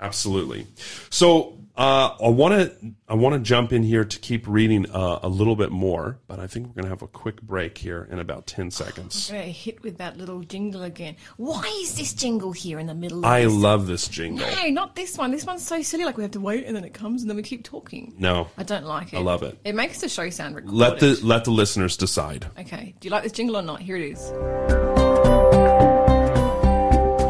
Absolutely. 0.00 0.66
So 1.10 1.58
uh, 1.76 2.16
I 2.22 2.28
want 2.28 2.54
to 2.54 2.92
I 3.08 3.14
want 3.14 3.34
to 3.34 3.40
jump 3.40 3.72
in 3.72 3.82
here 3.82 4.04
to 4.04 4.18
keep 4.20 4.46
reading 4.46 4.88
uh, 4.90 5.20
a 5.22 5.28
little 5.28 5.56
bit 5.56 5.70
more, 5.70 6.18
but 6.28 6.38
I 6.38 6.46
think 6.46 6.66
we're 6.66 6.74
going 6.74 6.84
to 6.84 6.88
have 6.90 7.02
a 7.02 7.08
quick 7.08 7.42
break 7.42 7.78
here 7.78 8.06
in 8.10 8.18
about 8.20 8.46
ten 8.46 8.70
seconds. 8.70 9.30
I'm 9.32 9.42
hit 9.48 9.82
with 9.82 9.98
that 9.98 10.16
little 10.16 10.40
jingle 10.42 10.82
again. 10.82 11.16
Why 11.36 11.62
is 11.82 11.96
this 11.96 12.12
jingle 12.12 12.52
here 12.52 12.78
in 12.78 12.86
the 12.86 12.94
middle? 12.94 13.18
of 13.18 13.24
I 13.24 13.42
this? 13.44 13.52
love 13.52 13.86
this 13.86 14.06
jingle. 14.08 14.46
No, 14.46 14.68
not 14.70 14.94
this 14.94 15.16
one. 15.18 15.30
This 15.32 15.44
one's 15.46 15.66
so 15.66 15.82
silly. 15.82 16.04
Like 16.04 16.16
we 16.16 16.22
have 16.22 16.32
to 16.32 16.40
wait 16.40 16.64
and 16.64 16.76
then 16.76 16.84
it 16.84 16.94
comes 16.94 17.22
and 17.22 17.30
then 17.30 17.36
we 17.36 17.42
keep 17.42 17.64
talking. 17.64 18.14
No, 18.18 18.48
I 18.56 18.62
don't 18.62 18.84
like 18.84 19.12
it. 19.12 19.16
I 19.16 19.20
love 19.22 19.42
it. 19.42 19.58
It 19.64 19.74
makes 19.74 20.00
the 20.00 20.08
show 20.08 20.30
sound 20.30 20.54
recorded. 20.54 20.76
let 20.76 21.00
the 21.00 21.18
let 21.24 21.44
the 21.44 21.50
listeners 21.50 21.96
decide. 21.96 22.46
Okay. 22.58 22.94
Do 23.00 23.08
you 23.08 23.10
like 23.10 23.24
this 23.24 23.32
jingle 23.32 23.56
or 23.56 23.62
not? 23.62 23.80
Here 23.80 23.96
it 23.96 24.12
is. 24.12 24.93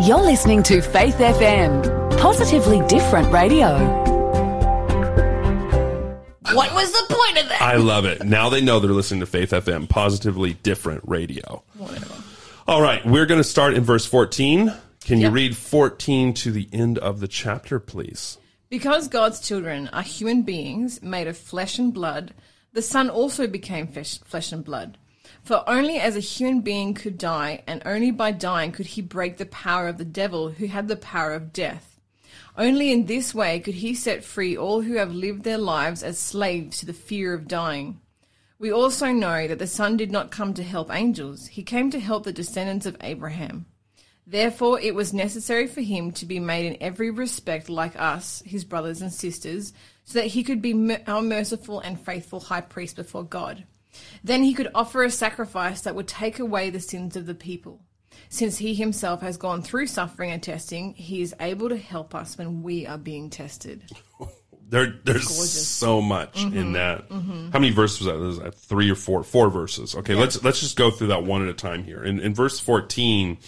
You're 0.05 0.21
listening 0.21 0.63
to 0.65 0.83
Faith 0.83 1.15
FM, 1.17 2.19
positively 2.19 2.87
different 2.89 3.33
radio. 3.33 3.79
What 6.53 6.75
was 6.75 6.93
the 6.93 7.15
point 7.15 7.39
of 7.43 7.49
that? 7.49 7.63
I 7.63 7.77
love 7.77 8.05
it. 8.05 8.23
Now 8.23 8.51
they 8.51 8.61
know 8.61 8.81
they're 8.81 8.91
listening 8.91 9.21
to 9.21 9.27
Faith 9.27 9.51
FM, 9.53 9.89
positively 9.89 10.55
different 10.63 11.03
radio. 11.07 11.63
Whatever. 11.79 12.15
All 12.69 12.83
right, 12.83 13.05
we're 13.07 13.25
going 13.25 13.41
to 13.41 13.49
start 13.49 13.73
in 13.73 13.83
verse 13.83 14.05
14. 14.05 14.73
Can 15.01 15.21
you 15.21 15.29
Yeah. 15.29 15.33
read 15.33 15.57
14 15.57 16.35
to 16.35 16.51
the 16.53 16.69
end 16.71 16.99
of 16.99 17.21
the 17.21 17.29
chapter, 17.29 17.81
please? 17.81 18.37
Because 18.69 19.09
God's 19.09 19.41
children 19.41 19.89
are 19.89 20.03
human 20.03 20.43
beings 20.43 21.01
made 21.03 21.29
of 21.29 21.39
flesh 21.39 21.79
and 21.79 21.95
blood, 21.95 22.35
the 22.75 22.83
Son 22.83 23.09
also 23.09 23.47
became 23.47 23.87
flesh, 23.87 24.19
flesh 24.25 24.53
and 24.53 24.65
blood. 24.65 24.99
For 25.43 25.69
only 25.69 25.99
as 25.99 26.17
a 26.17 26.21
human 26.21 26.61
being 26.61 26.95
could 26.95 27.19
die, 27.19 27.63
and 27.67 27.83
only 27.85 28.11
by 28.11 28.33
dying 28.33 28.73
could 28.73 28.87
he 28.87 29.03
break 29.03 29.37
the 29.37 29.47
power 29.47 29.89
of 29.89 29.99
the 29.99 30.05
devil 30.05 30.51
who 30.51 30.67
had 30.67 30.89
the 30.89 30.97
power 30.97 31.33
of 31.33 31.53
death. 31.53 32.01
Only 32.57 32.93
in 32.93 33.07
this 33.07 33.35
way 33.35 33.59
could 33.59 33.75
he 33.75 33.95
set 33.95 34.23
free 34.23 34.57
all 34.57 34.83
who 34.83 34.95
have 34.95 35.13
lived 35.13 35.43
their 35.43 35.59
lives 35.59 36.03
as 36.03 36.19
slaves 36.19 36.79
to 36.79 36.87
the 36.87 36.93
fear 36.93 37.35
of 37.35 37.49
dying. 37.49 38.01
We 38.59 38.71
also 38.73 39.11
know 39.11 39.49
that 39.49 39.59
the 39.59 39.67
Son 39.67 39.97
did 39.97 40.13
not 40.13 40.31
come 40.31 40.55
to 40.55 40.63
help 40.63 40.95
angels, 40.95 41.49
he 41.49 41.63
came 41.63 41.91
to 41.91 42.01
help 42.01 42.25
the 42.25 42.33
descendants 42.33 42.87
of 42.87 42.97
Abraham. 43.01 43.67
Therefore, 44.27 44.81
it 44.81 44.95
was 44.95 45.13
necessary 45.13 45.67
for 45.67 45.83
him 45.83 46.13
to 46.13 46.25
be 46.25 46.41
made 46.41 46.65
in 46.65 46.83
every 46.83 47.11
respect 47.11 47.69
like 47.69 48.01
us, 48.01 48.43
his 48.47 48.65
brothers 48.65 49.03
and 49.03 49.13
sisters, 49.13 49.75
so 50.05 50.21
that 50.21 50.29
he 50.29 50.43
could 50.43 50.63
be 50.63 50.97
our 51.07 51.21
merciful 51.21 51.81
and 51.81 52.01
faithful 52.01 52.41
high 52.41 52.63
priest 52.63 52.97
before 52.97 53.25
God. 53.25 53.65
Then 54.23 54.43
he 54.43 54.55
could 54.55 54.71
offer 54.75 55.03
a 55.03 55.11
sacrifice 55.11 55.83
that 55.83 55.95
would 55.95 56.09
take 56.09 56.39
away 56.39 56.71
the 56.71 56.81
sins 56.81 57.17
of 57.17 57.27
the 57.27 57.35
people. 57.35 57.83
Since 58.29 58.59
he 58.59 58.75
himself 58.75 59.21
has 59.23 59.37
gone 59.37 59.63
through 59.63 59.87
suffering 59.87 60.31
and 60.31 60.43
testing, 60.43 60.95
he 60.95 61.23
is 61.23 61.35
able 61.41 61.69
to 61.69 61.77
help 61.77 62.15
us 62.15 62.39
when 62.39 62.63
we 62.63 62.87
are 62.87 62.99
being 62.99 63.31
tested. 63.31 63.85
There, 64.67 64.95
there's 65.05 65.29
so 65.29 66.01
much 66.01 66.43
in 66.43 66.73
that. 66.73 67.05
How 67.11 67.59
many 67.59 67.71
verses 67.71 68.01
was 68.01 68.07
that? 68.07 68.19
Was 68.19 68.39
that 68.39 68.55
three 68.55 68.91
or 68.91 68.95
four? 68.95 69.23
Four 69.23 69.51
verses. 69.51 69.95
Okay, 69.95 70.15
let's 70.15 70.43
let's 70.43 70.59
just 70.59 70.77
go 70.77 70.91
through 70.91 71.09
that 71.09 71.23
one 71.23 71.43
at 71.43 71.49
a 71.49 71.55
time 71.55 71.85
here. 71.85 72.03
In, 72.03 72.19
in 72.19 72.35
verse 72.35 72.59
14, 72.59 73.39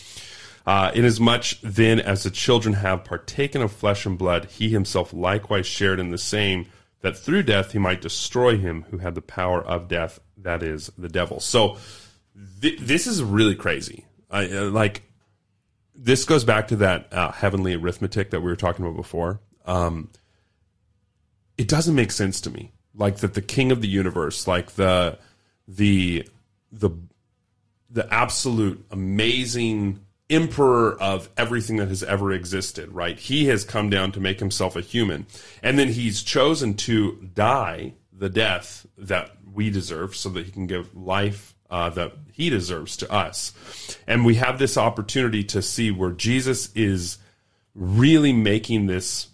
uh, 0.67 0.91
inasmuch 0.95 1.59
then 1.63 2.01
as 2.01 2.23
the 2.23 2.31
children 2.31 2.75
have 2.75 3.05
partaken 3.05 3.63
of 3.63 3.73
flesh 3.73 4.05
and 4.05 4.19
blood, 4.19 4.45
he 4.45 4.69
himself 4.69 5.13
likewise 5.13 5.67
shared 5.67 6.01
in 6.01 6.11
the 6.11 6.19
same, 6.19 6.67
that 7.01 7.17
through 7.17 7.43
death 7.43 7.73
he 7.73 7.79
might 7.79 8.01
destroy 8.01 8.57
him 8.57 8.85
who 8.91 8.99
had 8.99 9.15
the 9.15 9.23
power 9.23 9.63
of 9.63 9.89
death, 9.89 10.21
that 10.37 10.63
is 10.63 10.91
the 10.99 11.09
devil. 11.09 11.41
So 11.41 11.77
th- 12.61 12.79
this 12.81 13.07
is 13.07 13.23
really 13.23 13.55
crazy. 13.55 14.05
I, 14.31 14.49
uh, 14.49 14.71
like 14.71 15.03
this 15.95 16.25
goes 16.25 16.45
back 16.45 16.69
to 16.69 16.77
that 16.77 17.13
uh, 17.13 17.33
heavenly 17.33 17.75
arithmetic 17.75 18.31
that 18.31 18.41
we 18.41 18.47
were 18.47 18.57
talking 18.57 18.85
about 18.85 18.97
before. 18.97 19.41
Um, 19.65 20.11
it 21.57 21.69
doesn't 21.69 21.95
make 21.95 22.13
sense 22.13 22.41
to 22.43 22.51
me. 22.51 22.73
Like 22.95 23.19
that, 23.19 23.35
the 23.35 23.43
king 23.43 23.73
of 23.73 23.81
the 23.81 23.89
universe, 23.89 24.47
like 24.47 24.73
the 24.73 25.19
the 25.69 26.29
the 26.73 26.91
the 27.91 28.13
absolute 28.13 28.85
amazing 28.91 30.06
emperor 30.29 31.01
of 31.01 31.29
everything 31.37 31.77
that 31.77 31.89
has 31.89 32.03
ever 32.03 32.33
existed, 32.33 32.91
right? 32.93 33.19
He 33.19 33.47
has 33.47 33.65
come 33.65 33.91
down 33.91 34.13
to 34.13 34.21
make 34.21 34.41
himself 34.41 34.77
a 34.77 34.81
human. 34.81 35.27
And 35.63 35.79
then 35.79 35.89
he's 35.89 36.23
chosen 36.23 36.75
to 36.75 37.29
die 37.35 37.95
the 38.13 38.29
death 38.29 38.87
that 38.99 39.37
we 39.53 39.71
deserve 39.71 40.17
so 40.17 40.29
that 40.31 40.47
he 40.47 40.53
can 40.53 40.67
give 40.67 40.95
life 40.97 41.55
uh, 41.71 41.91
that 41.91 42.13
he 42.33 42.51
deserves 42.51 42.97
to 42.99 43.13
us. 43.13 43.53
And 44.07 44.25
we 44.25 44.37
have 44.37 44.59
this 44.59 44.77
opportunity 44.77 45.45
to 45.45 45.63
see 45.63 45.91
where 45.91 46.13
Jesus 46.13 46.73
is 46.75 47.19
really 47.75 48.33
making 48.33 48.87
this 48.87 49.29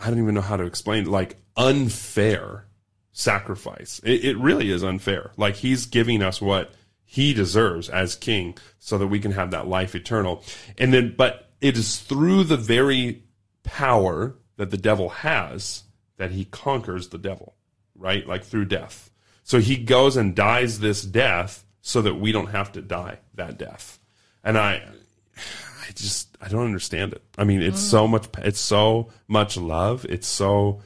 I 0.00 0.10
don't 0.10 0.20
even 0.20 0.34
know 0.34 0.40
how 0.40 0.56
to 0.56 0.64
explain 0.64 1.06
like 1.06 1.36
unfair 1.56 2.66
sacrifice. 3.12 4.00
It, 4.04 4.24
it 4.24 4.36
really 4.36 4.70
is 4.70 4.84
unfair. 4.84 5.32
Like 5.36 5.56
he's 5.56 5.86
giving 5.86 6.22
us 6.22 6.40
what 6.40 6.72
he 7.06 7.32
deserves 7.32 7.88
as 7.88 8.16
king 8.16 8.58
so 8.78 8.98
that 8.98 9.06
we 9.06 9.20
can 9.20 9.32
have 9.32 9.52
that 9.52 9.68
life 9.68 9.94
eternal. 9.94 10.42
And 10.76 10.92
then, 10.92 11.14
but 11.16 11.50
it 11.60 11.78
is 11.78 11.98
through 11.98 12.44
the 12.44 12.56
very 12.56 13.22
power 13.62 14.36
that 14.56 14.70
the 14.70 14.76
devil 14.76 15.08
has 15.08 15.84
that 16.16 16.32
he 16.32 16.44
conquers 16.44 17.08
the 17.08 17.18
devil, 17.18 17.54
right? 17.94 18.26
Like 18.26 18.44
through 18.44 18.66
death. 18.66 19.10
So 19.44 19.60
he 19.60 19.76
goes 19.76 20.16
and 20.16 20.34
dies 20.34 20.80
this 20.80 21.02
death 21.02 21.64
so 21.80 22.02
that 22.02 22.16
we 22.16 22.32
don't 22.32 22.48
have 22.48 22.72
to 22.72 22.82
die 22.82 23.20
that 23.34 23.56
death. 23.56 24.00
And 24.42 24.58
I, 24.58 24.82
I 25.36 25.92
just 25.94 26.36
I 26.40 26.48
don't 26.48 26.64
understand 26.64 27.12
it. 27.12 27.22
I 27.38 27.44
mean, 27.44 27.62
it's 27.62 27.80
so 27.80 28.08
much 28.08 28.26
it's 28.38 28.60
so 28.60 29.10
much 29.28 29.56
love. 29.56 30.04
It's 30.06 30.26
so 30.26 30.82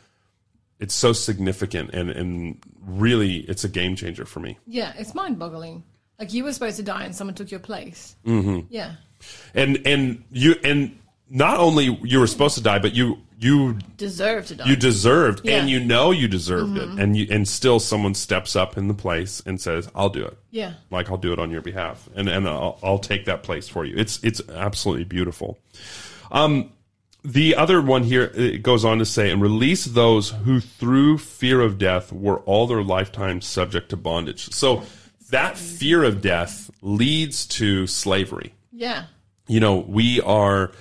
it's 0.78 0.94
so 0.94 1.14
significant 1.14 1.94
and 1.94 2.10
and 2.10 2.58
really 2.82 3.36
it's 3.38 3.64
a 3.64 3.68
game 3.68 3.96
changer 3.96 4.26
for 4.26 4.40
me. 4.40 4.58
Yeah, 4.66 4.92
it's 4.98 5.14
mind 5.14 5.38
boggling. 5.38 5.84
Like 6.20 6.32
you 6.34 6.44
were 6.44 6.52
supposed 6.52 6.76
to 6.76 6.82
die 6.82 7.04
and 7.04 7.16
someone 7.16 7.34
took 7.34 7.50
your 7.50 7.60
place. 7.60 8.14
Mm-hmm. 8.26 8.66
Yeah. 8.68 8.92
And 9.54 9.80
and 9.86 10.22
you 10.30 10.54
and 10.62 10.98
not 11.30 11.58
only 11.58 11.98
you 12.04 12.20
were 12.20 12.26
supposed 12.26 12.56
to 12.56 12.62
die, 12.62 12.78
but 12.78 12.94
you 12.94 13.18
you 13.38 13.78
Deserve 13.96 14.46
to 14.48 14.54
die. 14.56 14.66
you 14.68 14.76
deserved 14.76 15.40
Yeah. 15.44 15.56
and 15.60 15.70
you 15.70 15.80
know 15.80 16.10
you 16.10 16.28
deserved 16.28 16.76
it 16.76 16.88
and 16.98 17.16
you 17.16 17.26
and 17.30 17.48
still 17.48 17.80
someone 17.80 18.14
steps 18.14 18.54
up 18.54 18.76
in 18.76 18.86
the 18.88 18.92
place 18.94 19.42
and 19.46 19.58
says, 19.58 19.88
"I'll 19.94 20.10
do 20.10 20.24
it." 20.26 20.36
yeah. 20.50 20.74
like 20.90 21.10
I'll 21.10 21.16
do 21.16 21.32
it 21.32 21.38
on 21.38 21.50
your 21.50 21.62
behalf, 21.62 22.06
and 22.14 22.28
and 22.28 22.46
I'll, 22.46 22.78
I'll 22.82 22.98
take 22.98 23.24
that 23.24 23.42
place 23.42 23.66
for 23.68 23.86
you. 23.86 23.96
It's 23.96 24.22
it's 24.22 24.42
absolutely 24.50 25.04
beautiful. 25.04 25.58
Um, 26.30 26.72
the 27.24 27.56
other 27.56 27.80
one 27.82 28.02
here 28.04 28.30
it 28.34 28.62
goes 28.62 28.84
on 28.84 28.98
to 28.98 29.04
say, 29.06 29.30
and 29.30 29.40
release 29.40 29.84
those 29.86 30.30
who 30.30 30.60
through 30.60 31.18
fear 31.18 31.60
of 31.62 31.78
death 31.78 32.12
were 32.12 32.38
all 32.40 32.66
their 32.66 32.82
lifetime 32.82 33.40
subject 33.40 33.88
to 33.90 33.96
bondage. 33.96 34.50
So 34.52 34.82
that 35.30 35.56
fear 35.56 36.04
of 36.04 36.20
death 36.20 36.70
leads 36.82 37.46
to 37.46 37.86
slavery. 37.86 38.54
Yeah. 38.72 39.06
You 39.48 39.60
know, 39.60 39.78
we 39.78 40.20
are. 40.20 40.72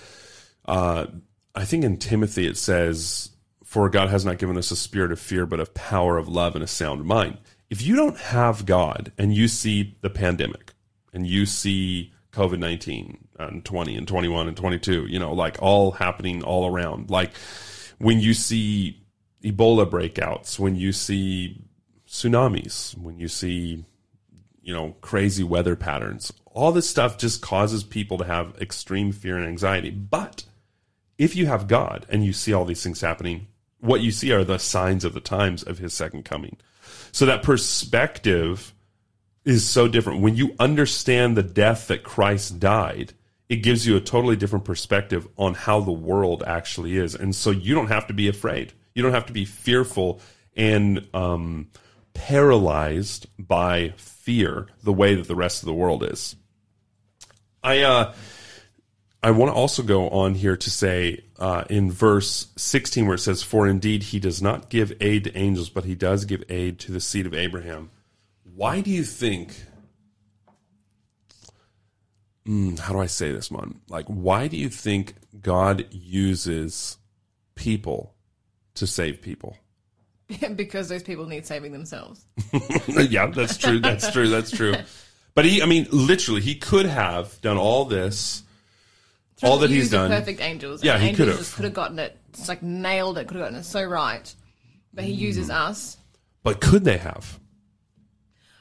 Uh, 0.65 1.08
I 1.56 1.65
think 1.65 1.84
in 1.84 1.98
Timothy 1.98 2.46
it 2.46 2.58
says, 2.58 3.32
"For 3.63 3.89
God 3.89 4.10
has 4.10 4.25
not 4.25 4.38
given 4.38 4.58
us 4.58 4.72
a 4.72 4.75
spirit 4.75 5.12
of 5.12 5.20
fear, 5.20 5.46
but 5.46 5.60
of 5.60 5.74
power, 5.74 6.18
of 6.18 6.27
love, 6.27 6.56
and 6.56 6.63
a 6.63 6.68
sound 6.68 7.03
mind." 7.06 7.38
If 7.70 7.82
you 7.82 7.96
don't 7.96 8.18
have 8.18 8.65
God 8.65 9.12
and 9.18 9.34
you 9.34 9.48
see 9.48 9.96
the 10.01 10.10
pandemic 10.10 10.74
and 11.13 11.25
you 11.27 11.46
see 11.46 12.13
COVID 12.32 12.60
nineteen 12.60 13.27
and 13.38 13.63
twenty 13.65 13.96
and 13.96 14.08
twenty 14.08 14.27
one 14.27 14.48
and 14.48 14.56
twenty 14.58 14.79
two, 14.79 15.06
you 15.08 15.20
know, 15.20 15.34
like 15.34 15.58
all 15.62 15.91
happening 15.91 16.44
all 16.44 16.68
around, 16.68 17.10
like 17.10 17.32
when 17.98 18.20
you 18.20 18.34
see 18.34 19.01
Ebola 19.44 19.89
breakouts, 19.89 20.60
when 20.60 20.75
you 20.75 20.91
see 20.91 21.62
tsunamis, 22.08 22.98
when 22.98 23.20
you 23.20 23.27
see 23.27 23.86
you 24.62 24.74
know, 24.74 24.96
crazy 25.01 25.44
weather 25.44 25.75
patterns. 25.75 26.34
All 26.46 26.72
this 26.72 26.89
stuff 26.89 27.18
just 27.18 27.42
causes 27.42 27.84
people 27.84 28.18
to 28.18 28.25
have 28.25 28.58
extreme 28.60 29.12
fear 29.12 29.38
and 29.38 29.48
anxiety. 29.48 29.92
But 29.92 30.44
if 31.18 31.36
you 31.36 31.48
have 31.48 31.68
God 31.68 32.06
and 32.10 32.24
you 32.25 32.34
see 32.34 32.54
all 32.54 32.66
these 32.66 32.84
things 32.84 33.01
happening, 33.01 33.48
what 33.80 34.01
you 34.01 34.12
see 34.12 34.32
are 34.32 34.44
the 34.44 34.60
signs 34.60 35.06
of 35.06 35.13
the 35.13 35.20
times 35.20 35.63
of 35.63 35.78
his 35.78 35.94
second 35.94 36.25
coming. 36.25 36.58
So 37.12 37.25
that 37.25 37.44
perspective 37.44 38.74
is 39.46 39.68
so 39.68 39.88
different. 39.88 40.22
When 40.22 40.36
you 40.36 40.56
understand 40.60 41.36
the 41.36 41.44
death 41.44 41.88
that 41.88 42.04
Christ 42.04 42.60
died, 42.60 43.13
it 43.48 43.58
gives 43.58 43.88
you 43.88 43.96
a 43.96 44.01
totally 44.01 44.36
different 44.36 44.66
perspective 44.66 45.28
on 45.38 45.56
how 45.56 45.80
the 45.80 45.92
world 45.92 46.44
actually 46.46 46.98
is. 46.98 47.16
And 47.16 47.36
so 47.36 47.51
you 47.51 47.74
don't 47.74 47.88
have 47.88 48.08
to 48.08 48.13
be 48.13 48.28
afraid. 48.28 48.74
You 48.94 49.01
don't 49.01 49.13
have 49.13 49.25
to 49.28 49.34
be 49.34 49.46
fearful 49.46 50.22
and 50.56 51.08
um, 51.13 51.70
paralyzed 52.19 53.27
by 53.39 53.93
fear 53.95 54.67
the 54.83 54.91
way 54.91 55.15
that 55.15 55.29
the 55.29 55.35
rest 55.35 55.63
of 55.63 55.67
the 55.67 55.73
world 55.73 56.03
is. 56.03 56.35
I 57.63 57.79
uh, 57.79 58.13
I 59.23 59.31
want 59.31 59.51
to 59.51 59.55
also 59.55 59.83
go 59.83 60.09
on 60.09 60.35
here 60.35 60.57
to 60.57 60.69
say 60.69 61.23
uh, 61.38 61.63
in 61.69 61.89
verse 61.89 62.47
16 62.57 63.05
where 63.05 63.15
it 63.15 63.19
says, 63.19 63.41
"For 63.41 63.67
indeed 63.67 64.03
he 64.03 64.19
does 64.19 64.41
not 64.41 64.69
give 64.69 64.91
aid 64.99 65.23
to 65.23 65.38
angels, 65.38 65.69
but 65.69 65.85
he 65.85 65.95
does 65.95 66.25
give 66.25 66.43
aid 66.49 66.77
to 66.79 66.91
the 66.91 66.99
seed 66.99 67.25
of 67.25 67.33
Abraham." 67.33 67.89
Why 68.43 68.81
do 68.81 68.91
you 68.91 69.05
think 69.05 69.55
how 72.79 72.93
do 72.93 72.99
I 72.99 73.05
say 73.05 73.31
this, 73.31 73.51
Mon? 73.51 73.79
Like, 73.89 74.07
why 74.07 74.47
do 74.47 74.57
you 74.57 74.69
think 74.69 75.13
God 75.39 75.85
uses 75.91 76.97
people 77.55 78.15
to 78.73 78.88
save 78.88 79.21
people? 79.21 79.55
because 80.55 80.89
those 80.89 81.03
people 81.03 81.25
need 81.25 81.45
saving 81.45 81.71
themselves. 81.71 82.25
yeah, 82.88 83.27
that's 83.27 83.57
true. 83.57 83.79
That's 83.79 84.12
true. 84.12 84.27
That's 84.29 84.51
true. 84.51 84.75
But 85.36 85.45
he, 85.45 85.62
I 85.62 85.65
mean, 85.65 85.88
literally, 85.91 86.41
he 86.41 86.55
could 86.55 86.86
have 86.86 87.39
done 87.41 87.57
all 87.57 87.86
this, 87.86 88.43
all 89.43 89.57
that 89.59 89.69
he's 89.69 89.89
done. 89.89 90.09
Perfect 90.12 90.41
angels. 90.41 90.83
Yeah, 90.83 90.95
And 90.95 91.03
he 91.03 91.13
could 91.13 91.27
have. 91.29 91.38
just 91.38 91.55
could 91.55 91.65
have 91.65 91.74
gotten 91.74 91.98
it. 92.00 92.17
It's 92.29 92.48
like 92.48 92.62
nailed 92.62 93.17
it. 93.17 93.27
Could 93.27 93.38
have 93.38 93.45
gotten 93.45 93.59
it 93.59 93.63
so 93.63 93.83
right. 93.83 94.33
But 94.93 95.03
he 95.03 95.13
Mm. 95.13 95.17
uses 95.19 95.50
us. 95.50 95.98
But 96.43 96.62
could 96.62 96.83
they 96.83 96.98
have? 96.98 97.39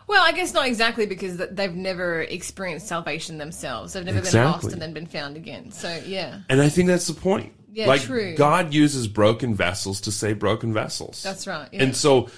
Well, 0.06 0.22
I 0.24 0.32
guess 0.32 0.54
not 0.54 0.66
exactly 0.66 1.04
because 1.04 1.36
they've 1.36 1.74
never 1.74 2.22
experienced 2.22 2.86
salvation 2.88 3.36
themselves. 3.38 3.92
They've 3.92 4.04
never 4.04 4.22
been 4.22 4.32
lost 4.44 4.72
and 4.72 4.80
then 4.80 4.94
been 4.94 5.06
found 5.06 5.36
again. 5.36 5.70
So 5.70 6.00
yeah, 6.06 6.40
And 6.48 6.62
I 6.62 6.68
think 6.70 6.88
that's 6.88 7.06
the 7.06 7.14
point. 7.14 7.52
Yeah, 7.72 7.86
like 7.86 8.02
true. 8.02 8.34
God 8.36 8.72
uses 8.74 9.06
broken 9.08 9.54
vessels 9.54 10.00
to 10.02 10.12
save 10.12 10.38
broken 10.38 10.72
vessels. 10.72 11.22
that's 11.22 11.46
right. 11.46 11.68
Yeah. 11.72 11.82
And 11.84 11.96
so 11.96 12.28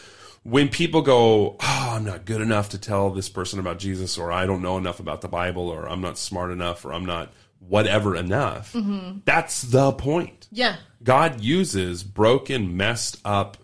when 0.43 0.69
people 0.69 1.03
go, 1.03 1.57
"Oh, 1.61 1.93
I'm 1.97 2.05
not 2.05 2.25
good 2.25 2.41
enough 2.41 2.71
to 2.71 2.79
tell 2.79 3.11
this 3.11 3.29
person 3.29 3.59
about 3.59 3.79
Jesus 3.79 4.19
or 4.19 4.33
I 4.33 4.47
don't 4.47 4.63
know 4.63 4.77
enough 4.79 5.01
about 5.01 5.21
the 5.21 5.29
Bible 5.29 5.69
or 5.69 5.89
I'm 5.89 6.01
not 6.01 6.19
smart 6.19 6.51
enough 6.51 6.85
or 6.85 6.93
I'm 6.93 7.05
not 7.07 7.33
whatever 7.61 8.17
enough." 8.17 8.73
Mm-hmm. 8.73 9.19
That's 9.25 9.63
the 9.63 9.93
point. 9.93 10.49
yeah, 10.51 10.77
God 11.03 11.41
uses 11.41 12.03
broken, 12.03 12.77
messed 12.77 13.19
up 13.25 13.57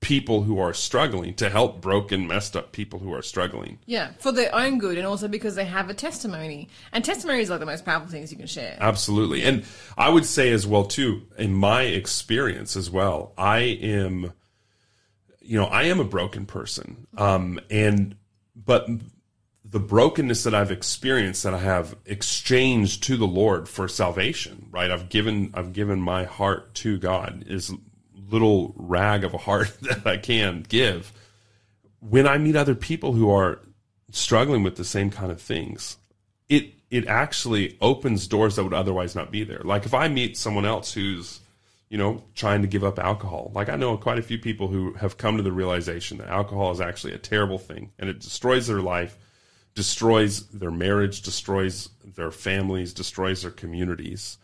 people 0.00 0.42
who 0.42 0.58
are 0.58 0.72
struggling 0.72 1.34
to 1.34 1.50
help 1.50 1.80
broken, 1.80 2.26
messed 2.26 2.56
up 2.56 2.72
people 2.72 2.98
who 2.98 3.12
are 3.12 3.22
struggling. 3.22 3.78
yeah, 3.86 4.12
for 4.18 4.32
their 4.32 4.54
own 4.54 4.78
good 4.78 4.96
and 4.96 5.06
also 5.06 5.28
because 5.28 5.54
they 5.54 5.64
have 5.66 5.90
a 5.90 5.94
testimony. 5.94 6.68
And 6.92 7.04
testimony 7.04 7.40
is 7.40 7.50
like 7.50 7.60
the 7.60 7.66
most 7.66 7.84
powerful 7.84 8.08
things 8.08 8.32
you 8.32 8.38
can 8.38 8.46
share. 8.46 8.76
Absolutely. 8.80 9.42
And 9.44 9.64
I 9.98 10.08
would 10.08 10.24
say 10.24 10.50
as 10.52 10.66
well 10.66 10.84
too, 10.84 11.26
in 11.36 11.52
my 11.52 11.82
experience 11.82 12.76
as 12.76 12.90
well, 12.90 13.32
I 13.36 13.58
am 13.58 14.32
you 15.42 15.58
know, 15.58 15.66
I 15.66 15.84
am 15.84 16.00
a 16.00 16.04
broken 16.04 16.46
person. 16.46 17.06
Um 17.16 17.60
and 17.70 18.16
but 18.56 18.88
the 19.64 19.80
brokenness 19.80 20.44
that 20.44 20.54
I've 20.54 20.72
experienced 20.72 21.42
that 21.44 21.54
I 21.54 21.58
have 21.58 21.94
exchanged 22.06 23.04
to 23.04 23.16
the 23.16 23.26
Lord 23.26 23.68
for 23.68 23.86
salvation, 23.86 24.66
right? 24.70 24.90
I've 24.90 25.10
given 25.10 25.50
I've 25.54 25.72
given 25.74 26.00
my 26.00 26.24
heart 26.24 26.74
to 26.76 26.98
God 26.98 27.44
is 27.46 27.72
little 28.30 28.74
rag 28.76 29.24
of 29.24 29.34
a 29.34 29.38
heart 29.38 29.76
that 29.82 30.06
I 30.06 30.16
can 30.16 30.64
give. 30.68 31.12
When 32.00 32.26
I 32.26 32.38
meet 32.38 32.56
other 32.56 32.74
people 32.74 33.12
who 33.12 33.30
are 33.30 33.60
struggling 34.10 34.62
with 34.62 34.76
the 34.76 34.84
same 34.84 35.10
kind 35.10 35.30
of 35.30 35.40
things, 35.40 35.96
it 36.48 36.72
it 36.90 37.06
actually 37.06 37.76
opens 37.80 38.26
doors 38.26 38.56
that 38.56 38.64
would 38.64 38.74
otherwise 38.74 39.14
not 39.14 39.30
be 39.30 39.44
there. 39.44 39.60
Like 39.62 39.86
if 39.86 39.94
I 39.94 40.08
meet 40.08 40.36
someone 40.36 40.66
else 40.66 40.92
who's 40.92 41.40
you 41.88 41.98
know 41.98 42.24
trying 42.34 42.62
to 42.62 42.68
give 42.68 42.84
up 42.84 42.98
alcohol, 42.98 43.52
like 43.54 43.68
I 43.68 43.76
know 43.76 43.96
quite 43.96 44.18
a 44.18 44.22
few 44.22 44.38
people 44.38 44.68
who 44.68 44.94
have 44.94 45.16
come 45.16 45.36
to 45.36 45.42
the 45.42 45.52
realization 45.52 46.18
that 46.18 46.28
alcohol 46.28 46.72
is 46.72 46.80
actually 46.80 47.14
a 47.14 47.18
terrible 47.18 47.58
thing 47.58 47.92
and 47.98 48.08
it 48.08 48.20
destroys 48.20 48.66
their 48.66 48.80
life, 48.80 49.16
destroys 49.74 50.46
their 50.48 50.70
marriage, 50.70 51.22
destroys 51.22 51.90
their 52.04 52.30
families, 52.30 52.92
destroys 52.92 53.42
their 53.42 53.50
communities, 53.50 54.38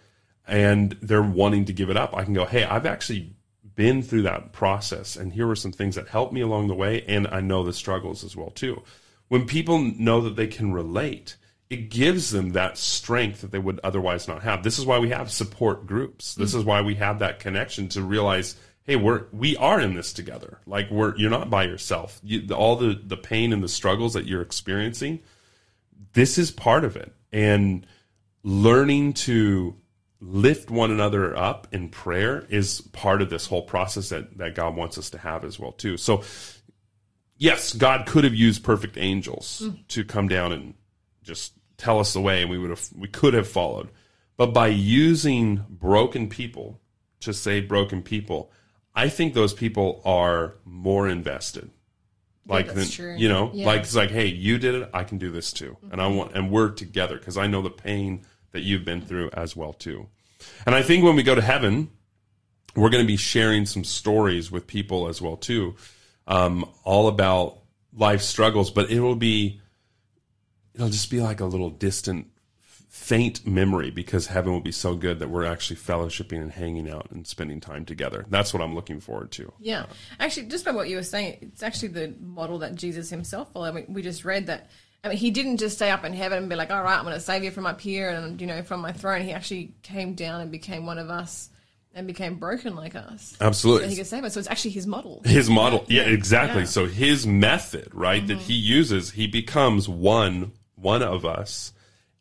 and 0.46 0.96
they're 1.02 1.22
wanting 1.22 1.64
to 1.64 1.72
give 1.72 1.90
it 1.90 1.96
up. 1.96 2.16
I 2.16 2.24
can 2.24 2.34
go, 2.34 2.44
hey, 2.44 2.64
I've 2.64 2.86
actually 2.86 3.35
been 3.76 4.02
through 4.02 4.22
that 4.22 4.52
process 4.52 5.16
and 5.16 5.32
here 5.32 5.46
were 5.46 5.54
some 5.54 5.72
things 5.72 5.94
that 5.94 6.08
helped 6.08 6.32
me 6.32 6.40
along 6.40 6.66
the 6.66 6.74
way 6.74 7.04
and 7.06 7.28
I 7.28 7.40
know 7.40 7.62
the 7.62 7.72
struggles 7.72 8.24
as 8.24 8.34
well 8.34 8.50
too. 8.50 8.82
When 9.28 9.46
people 9.46 9.78
know 9.78 10.20
that 10.22 10.36
they 10.36 10.46
can 10.46 10.72
relate, 10.72 11.36
it 11.68 11.90
gives 11.90 12.30
them 12.30 12.50
that 12.50 12.78
strength 12.78 13.40
that 13.40 13.50
they 13.50 13.58
would 13.58 13.80
otherwise 13.82 14.28
not 14.28 14.42
have. 14.42 14.62
This 14.62 14.78
is 14.78 14.86
why 14.86 14.98
we 14.98 15.10
have 15.10 15.30
support 15.30 15.86
groups. 15.86 16.34
This 16.34 16.54
mm. 16.54 16.58
is 16.58 16.64
why 16.64 16.80
we 16.80 16.94
have 16.96 17.18
that 17.18 17.40
connection 17.40 17.88
to 17.90 18.02
realize, 18.02 18.56
hey, 18.84 18.96
we're 18.96 19.24
we 19.32 19.56
are 19.56 19.80
in 19.80 19.94
this 19.94 20.12
together. 20.12 20.60
Like 20.66 20.90
we're 20.90 21.16
you're 21.16 21.30
not 21.30 21.50
by 21.50 21.64
yourself. 21.64 22.20
You, 22.22 22.54
all 22.54 22.76
the 22.76 23.00
the 23.02 23.16
pain 23.16 23.52
and 23.52 23.62
the 23.62 23.68
struggles 23.68 24.14
that 24.14 24.26
you're 24.26 24.42
experiencing, 24.42 25.20
this 26.12 26.38
is 26.38 26.50
part 26.52 26.84
of 26.84 26.96
it. 26.96 27.12
And 27.32 27.84
learning 28.44 29.14
to 29.14 29.76
lift 30.20 30.70
one 30.70 30.90
another 30.90 31.36
up 31.36 31.68
in 31.72 31.88
prayer 31.88 32.46
is 32.48 32.80
part 32.92 33.20
of 33.20 33.30
this 33.30 33.46
whole 33.46 33.62
process 33.62 34.08
that, 34.08 34.38
that 34.38 34.54
God 34.54 34.74
wants 34.74 34.96
us 34.98 35.10
to 35.10 35.18
have 35.18 35.44
as 35.44 35.58
well 35.58 35.72
too. 35.72 35.96
So 35.96 36.22
yes, 37.36 37.74
God 37.74 38.06
could 38.06 38.24
have 38.24 38.34
used 38.34 38.64
perfect 38.64 38.96
angels 38.96 39.62
hmm. 39.64 39.80
to 39.88 40.04
come 40.04 40.28
down 40.28 40.52
and 40.52 40.74
just 41.22 41.52
tell 41.76 42.00
us 42.00 42.12
the 42.12 42.20
way 42.20 42.40
and 42.40 42.50
we 42.50 42.58
would 42.58 42.70
have 42.70 42.88
we 42.96 43.08
could 43.08 43.34
have 43.34 43.48
followed. 43.48 43.90
But 44.36 44.52
by 44.52 44.68
using 44.68 45.64
broken 45.68 46.28
people 46.28 46.80
to 47.20 47.32
save 47.32 47.68
broken 47.68 48.02
people, 48.02 48.50
I 48.94 49.08
think 49.08 49.34
those 49.34 49.54
people 49.54 50.00
are 50.04 50.56
more 50.64 51.08
invested. 51.08 51.70
Like 52.46 52.66
that's 52.66 52.78
than- 52.78 52.88
true. 52.88 53.16
you 53.16 53.28
know, 53.28 53.50
Yeah. 53.52 53.66
like 53.66 53.82
it's 53.82 53.94
like, 53.94 54.10
hey, 54.10 54.26
you 54.26 54.58
did 54.58 54.74
it, 54.74 54.90
I 54.94 55.04
can 55.04 55.18
do 55.18 55.30
this 55.30 55.52
too, 55.52 55.76
and 55.90 56.00
I 56.00 56.06
mm-hmm. 56.06 56.16
want, 56.16 56.32
and 56.34 56.50
we're 56.50 56.70
together 56.70 57.18
because 57.18 57.36
I 57.36 57.46
know 57.48 57.60
the 57.60 57.70
pain 57.70 58.24
that 58.56 58.62
you've 58.62 58.86
been 58.86 59.02
through 59.02 59.28
as 59.34 59.54
well 59.54 59.74
too. 59.74 60.08
And 60.64 60.74
I 60.74 60.82
think 60.82 61.04
when 61.04 61.14
we 61.14 61.22
go 61.22 61.34
to 61.34 61.42
heaven, 61.42 61.90
we're 62.74 62.88
going 62.88 63.04
to 63.04 63.06
be 63.06 63.18
sharing 63.18 63.66
some 63.66 63.84
stories 63.84 64.50
with 64.50 64.66
people 64.66 65.08
as 65.08 65.20
well 65.20 65.36
too, 65.36 65.76
um, 66.26 66.68
all 66.84 67.08
about 67.08 67.58
life 67.94 68.22
struggles. 68.22 68.70
But 68.70 68.90
it 68.90 69.00
will 69.00 69.14
be, 69.14 69.60
it'll 70.74 70.88
just 70.88 71.10
be 71.10 71.20
like 71.20 71.40
a 71.40 71.44
little 71.44 71.68
distant, 71.68 72.28
faint 72.88 73.46
memory 73.46 73.90
because 73.90 74.26
heaven 74.26 74.52
will 74.52 74.60
be 74.60 74.72
so 74.72 74.94
good 74.94 75.18
that 75.18 75.28
we're 75.28 75.44
actually 75.44 75.76
fellowshipping 75.76 76.40
and 76.40 76.50
hanging 76.50 76.88
out 76.88 77.10
and 77.10 77.26
spending 77.26 77.60
time 77.60 77.84
together. 77.84 78.24
That's 78.30 78.54
what 78.54 78.62
I'm 78.62 78.74
looking 78.74 79.00
forward 79.00 79.32
to. 79.32 79.52
Yeah, 79.60 79.84
actually, 80.18 80.46
just 80.46 80.64
by 80.64 80.70
what 80.70 80.88
you 80.88 80.96
were 80.96 81.02
saying, 81.02 81.36
it's 81.42 81.62
actually 81.62 81.88
the 81.88 82.14
model 82.18 82.60
that 82.60 82.74
Jesus 82.74 83.10
himself 83.10 83.52
followed. 83.52 83.68
I 83.68 83.72
mean, 83.72 83.86
we 83.90 84.00
just 84.00 84.24
read 84.24 84.46
that. 84.46 84.70
I 85.04 85.08
mean, 85.08 85.18
he 85.18 85.30
didn't 85.30 85.58
just 85.58 85.76
stay 85.76 85.90
up 85.90 86.04
in 86.04 86.12
heaven 86.12 86.38
and 86.38 86.48
be 86.48 86.56
like, 86.56 86.70
"All 86.70 86.82
right, 86.82 86.96
I'm 86.98 87.04
going 87.04 87.14
to 87.14 87.20
save 87.20 87.44
you 87.44 87.50
from 87.50 87.66
up 87.66 87.80
here 87.80 88.10
and 88.10 88.40
you 88.40 88.46
know 88.46 88.62
from 88.62 88.80
my 88.80 88.92
throne." 88.92 89.22
He 89.22 89.32
actually 89.32 89.72
came 89.82 90.14
down 90.14 90.40
and 90.40 90.50
became 90.50 90.84
one 90.86 90.98
of 90.98 91.10
us 91.10 91.50
and 91.94 92.06
became 92.06 92.36
broken 92.36 92.76
like 92.76 92.94
us. 92.94 93.36
Absolutely. 93.40 93.84
So 93.84 93.90
he 93.90 93.96
could 93.96 94.06
save 94.06 94.24
us. 94.24 94.34
So 94.34 94.40
it's 94.40 94.48
actually 94.50 94.72
his 94.72 94.86
model. 94.86 95.22
his 95.24 95.48
model 95.48 95.84
yeah, 95.88 96.02
exactly 96.02 96.60
Yeah. 96.60 96.64
Mm-hmm. 96.64 96.70
so 96.70 96.86
his 96.86 97.26
method 97.26 97.88
right 97.92 98.26
that 98.26 98.38
he 98.38 98.54
uses 98.54 99.10
he 99.12 99.26
becomes 99.26 99.88
one 99.88 100.52
one 100.74 101.02
of 101.02 101.24
us 101.24 101.72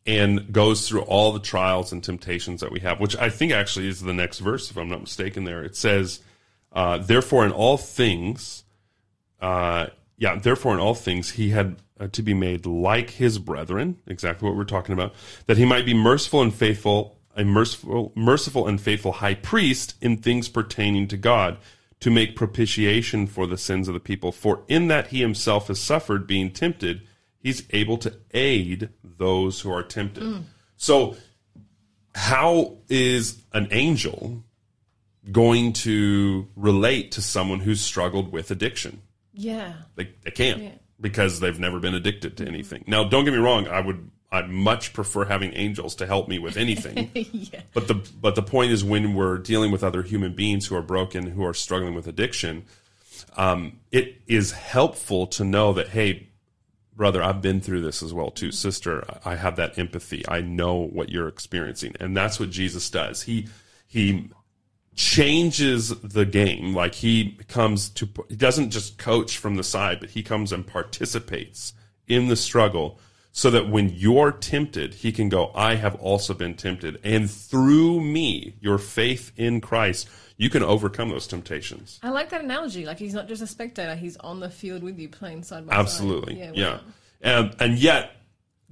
and 0.06 0.50
goes 0.52 0.88
through 0.88 1.02
all 1.02 1.32
the 1.32 1.40
trials 1.40 1.92
and 1.92 2.02
temptations 2.02 2.60
that 2.62 2.72
we 2.72 2.80
have 2.80 3.00
which 3.00 3.14
i 3.16 3.28
think 3.28 3.52
actually 3.52 3.86
is 3.86 4.00
the 4.00 4.14
next 4.14 4.38
verse 4.38 4.70
if 4.70 4.78
i'm 4.78 4.88
not 4.88 5.00
mistaken 5.00 5.44
there 5.44 5.62
it 5.62 5.76
says 5.76 6.20
uh, 6.72 6.96
therefore 6.98 7.44
in 7.44 7.52
all 7.52 7.76
things 7.76 8.64
uh, 9.42 9.86
yeah 10.18 10.36
therefore 10.36 10.74
in 10.74 10.80
all 10.80 10.94
things 10.94 11.30
he 11.32 11.50
had 11.50 11.76
uh, 11.98 12.08
to 12.08 12.22
be 12.22 12.34
made 12.34 12.66
like 12.66 13.10
his 13.10 13.38
brethren 13.38 13.96
exactly 14.06 14.48
what 14.48 14.56
we're 14.56 14.64
talking 14.64 14.92
about 14.92 15.14
that 15.46 15.56
he 15.56 15.64
might 15.64 15.86
be 15.86 15.94
merciful 15.94 16.42
and 16.42 16.54
faithful 16.54 17.18
a 17.34 17.44
merciful 17.44 18.12
merciful 18.14 18.66
and 18.66 18.80
faithful 18.80 19.12
high 19.12 19.34
priest 19.34 19.94
in 20.00 20.16
things 20.16 20.48
pertaining 20.48 21.06
to 21.08 21.16
god 21.16 21.58
to 22.00 22.10
make 22.10 22.36
propitiation 22.36 23.26
for 23.26 23.46
the 23.46 23.56
sins 23.56 23.88
of 23.88 23.94
the 23.94 24.00
people. 24.00 24.30
For 24.30 24.62
in 24.68 24.88
that 24.88 25.08
he 25.08 25.20
himself 25.20 25.68
has 25.68 25.80
suffered 25.80 26.26
being 26.26 26.50
tempted 26.50 27.02
he's 27.38 27.62
able 27.70 27.96
to 27.96 28.12
aid 28.32 28.88
those 29.04 29.60
who 29.60 29.70
are 29.70 29.84
tempted. 29.84 30.44
So 30.76 31.16
how 32.12 32.78
is 32.88 33.40
an 33.52 33.68
angel 33.70 34.42
going 35.30 35.72
to 35.72 36.48
relate 36.56 37.12
to 37.12 37.22
someone 37.22 37.60
who's 37.60 37.80
struggled 37.80 38.32
with 38.32 38.50
addiction 38.50 39.00
Yeah. 39.36 39.74
they, 39.94 40.10
they 40.24 40.30
can't 40.30 40.62
Yeah. 40.62 40.70
because 41.00 41.40
they've 41.40 41.58
never 41.58 41.78
been 41.78 41.94
addicted 41.94 42.36
to 42.38 42.46
anything. 42.46 42.84
Now, 42.86 43.04
don't 43.04 43.24
get 43.24 43.32
me 43.32 43.38
wrong. 43.38 43.68
I 43.68 43.80
would, 43.80 44.10
I'd 44.32 44.48
much 44.50 44.92
prefer 44.92 45.24
having 45.24 45.52
angels 45.54 45.94
to 45.96 46.06
help 46.06 46.26
me 46.28 46.38
with 46.38 46.56
anything. 46.56 47.10
yeah. 47.14 47.60
but 47.74 47.86
the, 47.86 47.94
but 48.20 48.34
the 48.34 48.42
point 48.42 48.72
is 48.72 48.82
when 48.82 49.14
we're 49.14 49.38
dealing 49.38 49.70
with 49.70 49.84
other 49.84 50.02
human 50.02 50.34
beings 50.34 50.66
who 50.66 50.74
are 50.74 50.82
broken, 50.82 51.26
who 51.28 51.44
are 51.44 51.54
struggling 51.54 51.94
with 51.94 52.06
addiction, 52.06 52.64
um, 53.36 53.78
it 53.92 54.20
is 54.26 54.52
helpful 54.52 55.26
to 55.28 55.44
know 55.44 55.72
that, 55.74 55.88
hey, 55.88 56.28
brother, 56.96 57.22
I've 57.22 57.42
been 57.42 57.60
through 57.60 57.82
this 57.82 58.02
as 58.02 58.14
well 58.14 58.30
too. 58.30 58.50
Sister, 58.50 59.04
I 59.24 59.36
have 59.36 59.56
that 59.56 59.78
empathy. 59.78 60.24
I 60.26 60.40
know 60.40 60.76
what 60.76 61.10
you're 61.10 61.28
experiencing. 61.28 61.94
And 62.00 62.16
that's 62.16 62.40
what 62.40 62.50
Jesus 62.50 62.88
does. 62.88 63.22
He, 63.22 63.48
he 63.86 64.30
changes 64.96 65.90
the 66.00 66.24
game. 66.24 66.74
Like 66.74 66.94
he 66.94 67.38
comes 67.48 67.90
to, 67.90 68.08
he 68.28 68.36
doesn't 68.36 68.70
just 68.70 68.98
coach 68.98 69.38
from 69.38 69.56
the 69.56 69.62
side, 69.64 70.00
but 70.00 70.10
he 70.10 70.22
comes 70.22 70.52
and 70.52 70.66
participates 70.66 71.74
in 72.08 72.28
the 72.28 72.36
struggle 72.36 72.98
so 73.30 73.50
that 73.50 73.68
when 73.68 73.90
you're 73.90 74.32
tempted, 74.32 74.94
he 74.94 75.12
can 75.12 75.28
go, 75.28 75.52
I 75.54 75.74
have 75.74 75.94
also 75.96 76.32
been 76.32 76.54
tempted. 76.54 76.98
And 77.04 77.30
through 77.30 78.00
me, 78.00 78.54
your 78.60 78.78
faith 78.78 79.30
in 79.36 79.60
Christ, 79.60 80.08
you 80.38 80.48
can 80.48 80.62
overcome 80.62 81.10
those 81.10 81.26
temptations. 81.26 82.00
I 82.02 82.08
like 82.08 82.30
that 82.30 82.40
analogy. 82.42 82.86
Like 82.86 82.98
he's 82.98 83.12
not 83.12 83.28
just 83.28 83.42
a 83.42 83.46
spectator; 83.46 83.94
he's 83.94 84.16
on 84.18 84.40
the 84.40 84.50
field 84.50 84.82
with 84.82 84.98
you, 84.98 85.08
playing 85.08 85.42
side 85.42 85.66
by 85.66 85.74
side. 85.74 85.80
Absolutely. 85.80 86.38
Yeah. 86.38 86.74
wow. 86.74 86.80
And, 87.22 87.50
um, 87.50 87.56
and 87.60 87.78
yet, 87.78 88.12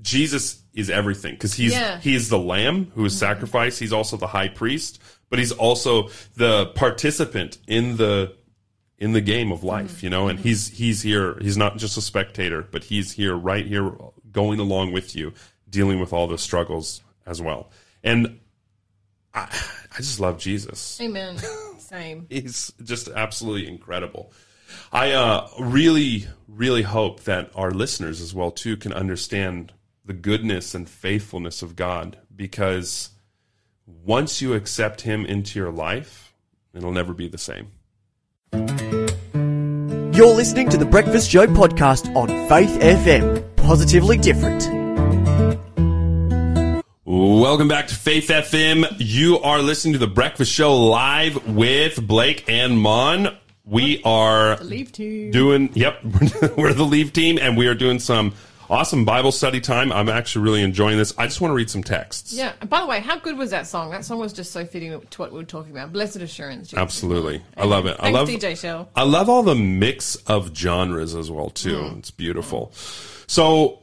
Jesus 0.02 0.62
is 0.74 0.90
everything 0.90 1.34
because 1.34 1.54
he's 1.54 1.72
Yeah. 1.72 2.00
he 2.00 2.14
is 2.14 2.28
the 2.28 2.38
lamb 2.38 2.90
who 2.94 3.04
is 3.04 3.16
sacrificed. 3.16 3.78
He's 3.78 3.92
also 3.92 4.16
the 4.16 4.26
high 4.26 4.48
priest, 4.48 5.00
but 5.34 5.40
he's 5.40 5.50
also 5.50 6.10
the 6.36 6.66
participant 6.76 7.58
in 7.66 7.96
the 7.96 8.36
in 8.98 9.14
the 9.14 9.20
game 9.20 9.50
of 9.50 9.64
life, 9.64 10.00
you 10.00 10.08
know. 10.08 10.28
And 10.28 10.38
he's 10.38 10.68
he's 10.68 11.02
here. 11.02 11.36
He's 11.40 11.56
not 11.56 11.76
just 11.76 11.96
a 11.96 12.00
spectator, 12.00 12.62
but 12.70 12.84
he's 12.84 13.10
here, 13.10 13.34
right 13.34 13.66
here, 13.66 13.96
going 14.30 14.60
along 14.60 14.92
with 14.92 15.16
you, 15.16 15.32
dealing 15.68 15.98
with 15.98 16.12
all 16.12 16.28
the 16.28 16.38
struggles 16.38 17.02
as 17.26 17.42
well. 17.42 17.72
And 18.04 18.38
I, 19.34 19.48
I 19.92 19.96
just 19.96 20.20
love 20.20 20.38
Jesus 20.38 21.00
Amen. 21.00 21.36
Same. 21.80 22.26
he's 22.30 22.72
just 22.84 23.08
absolutely 23.08 23.66
incredible. 23.66 24.30
I 24.92 25.14
uh, 25.14 25.48
really, 25.58 26.28
really 26.46 26.82
hope 26.82 27.24
that 27.24 27.50
our 27.56 27.72
listeners 27.72 28.20
as 28.20 28.32
well 28.32 28.52
too 28.52 28.76
can 28.76 28.92
understand 28.92 29.72
the 30.04 30.14
goodness 30.14 30.76
and 30.76 30.88
faithfulness 30.88 31.60
of 31.60 31.74
God 31.74 32.18
because 32.36 33.10
once 33.86 34.40
you 34.40 34.54
accept 34.54 35.02
Him 35.02 35.26
into 35.26 35.58
your 35.58 35.70
life, 35.70 36.32
it'll 36.74 36.92
never 36.92 37.12
be 37.12 37.28
the 37.28 37.38
same. 37.38 37.68
You're 40.14 40.34
listening 40.34 40.68
to 40.70 40.76
the 40.76 40.86
Breakfast 40.88 41.30
Show 41.30 41.46
podcast 41.46 42.14
on 42.14 42.28
Faith 42.48 42.70
FM. 42.80 43.44
Positively 43.56 44.16
different. 44.16 44.62
Welcome 47.04 47.68
back 47.68 47.88
to 47.88 47.94
Faith 47.94 48.28
FM. 48.28 48.86
You 48.98 49.38
are 49.40 49.60
listening 49.60 49.92
to 49.94 49.98
the 49.98 50.06
Breakfast 50.06 50.52
Show 50.52 50.74
live 50.76 51.46
with 51.48 52.06
Blake 52.06 52.44
and 52.48 52.78
Mon. 52.78 53.36
We 53.66 54.02
are 54.04 54.56
Leave 54.58 54.92
to. 54.92 55.30
doing 55.30 55.70
yep 55.74 56.02
we're 56.56 56.74
the 56.74 56.84
leave 56.84 57.12
team 57.14 57.38
and 57.40 57.56
we 57.56 57.66
are 57.66 57.74
doing 57.74 57.98
some 57.98 58.34
awesome 58.70 59.04
bible 59.04 59.30
study 59.32 59.60
time 59.60 59.92
i'm 59.92 60.08
actually 60.08 60.42
really 60.42 60.62
enjoying 60.62 60.96
this 60.96 61.12
i 61.18 61.26
just 61.26 61.40
want 61.40 61.50
to 61.50 61.54
read 61.54 61.68
some 61.70 61.82
texts 61.82 62.32
Yeah. 62.32 62.52
And 62.60 62.68
by 62.70 62.80
the 62.80 62.86
way, 62.86 63.00
how 63.00 63.18
good 63.18 63.36
was 63.36 63.50
that 63.50 63.66
song? 63.66 63.90
That 63.90 64.04
song 64.04 64.18
was 64.18 64.32
just 64.32 64.52
so 64.52 64.64
fitting 64.64 64.90
to 65.00 65.18
what 65.22 65.32
we 65.32 65.38
were 65.38 65.44
talking 65.44 65.72
about. 65.72 65.92
Blessed 65.92 66.16
assurance. 66.16 66.68
Jesus. 66.68 66.78
absolutely 66.78 67.42
i 67.56 67.64
love 67.64 67.86
it 67.86 67.96
i 68.00 68.10
love 68.10 68.28
DJ 68.28 68.56
Shell. 68.58 68.88
i 68.96 69.02
love 69.02 69.28
all 69.28 69.42
the 69.42 69.54
mix 69.54 70.16
of 70.26 70.54
genres 70.56 71.14
as 71.14 71.30
well 71.30 71.50
too 71.50 71.76
Mm. 71.76 71.98
it's 71.98 72.10
beautiful 72.10 72.72
so 73.26 73.80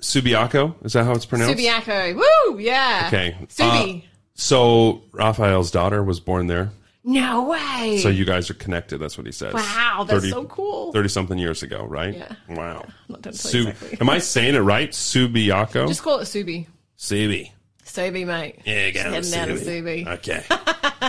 subiaco 0.00 0.74
is 0.84 0.92
that 0.94 1.04
how 1.04 1.12
it's 1.12 1.26
pronounced 1.26 1.58
Subiaco. 1.58 2.14
Woo! 2.16 2.58
Yeah. 2.58 3.04
okay 3.08 3.36
Subi. 3.48 4.02
Uh, 4.02 4.06
so 4.34 5.02
raphael's 5.12 5.70
daughter 5.70 6.02
was 6.02 6.20
born 6.20 6.46
there 6.46 6.70
no 7.04 7.44
way. 7.44 7.98
so 8.02 8.08
you 8.08 8.24
guys 8.24 8.50
are 8.50 8.54
connected 8.54 8.98
that's 8.98 9.16
what 9.16 9.26
he 9.26 9.32
says 9.32 9.54
wow, 9.54 10.04
that's 10.08 10.28
so 10.28 10.44
cool. 10.44 10.92
30 10.92 11.08
something 11.08 11.38
years 11.38 11.62
ago 11.62 11.84
right 11.84 12.14
Yeah. 12.16 12.32
wow 12.48 12.84
Su- 13.32 13.68
exactly. 13.68 13.98
am 14.00 14.10
i 14.10 14.18
saying 14.18 14.54
it 14.54 14.60
right 14.60 14.90
subiaco 14.90 15.88
Just 15.88 16.02
call 16.02 16.18
it 16.20 16.24
Subi. 16.24 16.66
subi 16.98 17.52
Subi, 17.84 18.24
mate. 18.24 18.60
Yeah, 18.64 18.90
got 18.90 19.06
Heading 19.12 19.34
out 19.34 19.50
of 19.50 19.58
Subi. 19.58 20.06
Okay, 20.06 20.44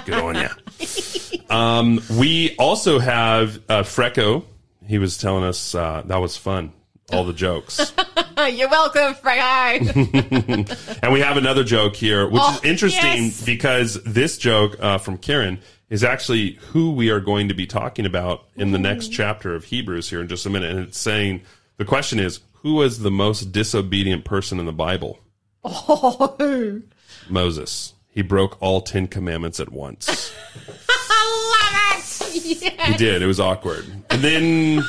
good 0.05 0.15
on 0.15 0.33
you. 0.35 1.39
Um, 1.47 2.01
we 2.17 2.55
also 2.57 2.97
have 2.97 3.57
uh, 3.69 3.83
Freco. 3.83 4.45
He 4.87 4.97
was 4.97 5.17
telling 5.19 5.43
us 5.43 5.75
uh, 5.75 6.01
that 6.07 6.17
was 6.17 6.37
fun. 6.37 6.73
All 7.11 7.23
the 7.25 7.33
jokes, 7.33 7.93
You're 8.51 8.69
welcome, 8.69 9.13
Frego. 9.15 10.97
and 11.03 11.13
we 11.13 11.19
have 11.19 11.37
another 11.37 11.63
joke 11.63 11.95
here, 11.95 12.25
which 12.27 12.41
Oh, 12.43 12.55
is 12.55 12.63
interesting 12.63 13.25
yes. 13.25 13.45
because 13.45 14.01
this 14.03 14.37
joke 14.39 14.77
uh, 14.79 14.97
from 14.97 15.17
Karen 15.19 15.59
is 15.91 16.05
actually 16.05 16.53
who 16.71 16.91
we 16.91 17.11
are 17.11 17.19
going 17.19 17.49
to 17.49 17.53
be 17.53 17.67
talking 17.67 18.05
about 18.05 18.45
in 18.55 18.71
the 18.71 18.79
next 18.79 19.07
mm-hmm. 19.07 19.15
chapter 19.15 19.53
of 19.53 19.65
Hebrews 19.65 20.09
here 20.09 20.21
in 20.21 20.29
just 20.29 20.45
a 20.45 20.49
minute. 20.49 20.71
And 20.71 20.79
it's 20.87 20.97
saying 20.97 21.41
the 21.77 21.85
question 21.85 22.17
is, 22.17 22.39
who 22.53 22.75
was 22.75 22.99
the 22.99 23.11
most 23.11 23.51
disobedient 23.51 24.23
person 24.23 24.57
in 24.57 24.65
the 24.65 24.71
Bible? 24.71 25.19
oh, 25.65 26.81
Moses. 27.29 27.93
He 28.09 28.21
broke 28.21 28.61
all 28.61 28.81
ten 28.81 29.07
commandments 29.07 29.59
at 29.59 29.71
once. 29.71 30.33
I 31.09 31.91
love 32.21 32.35
it. 32.35 32.61
Yeah. 32.61 32.85
He 32.87 32.97
did. 32.97 33.21
It 33.21 33.27
was 33.27 33.39
awkward. 33.39 33.85
And 34.09 34.21
then 34.21 34.83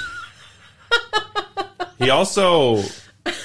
he 1.98 2.10
also 2.10 2.82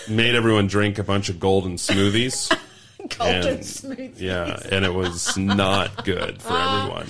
made 0.08 0.36
everyone 0.36 0.67
drink 0.67 1.00
a 1.00 1.04
bunch 1.04 1.30
of 1.30 1.39
golden 1.39 1.76
smoothies. 1.76 2.56
Golden 3.17 3.48
And- 3.48 3.65
smooth. 3.65 4.20
Yeah, 4.20 4.60
and 4.70 4.84
it 4.84 4.93
was 4.93 5.38
not 5.38 6.04
good 6.04 6.41
for 6.41 6.50
ah. 6.52 6.82
everyone. 6.82 7.08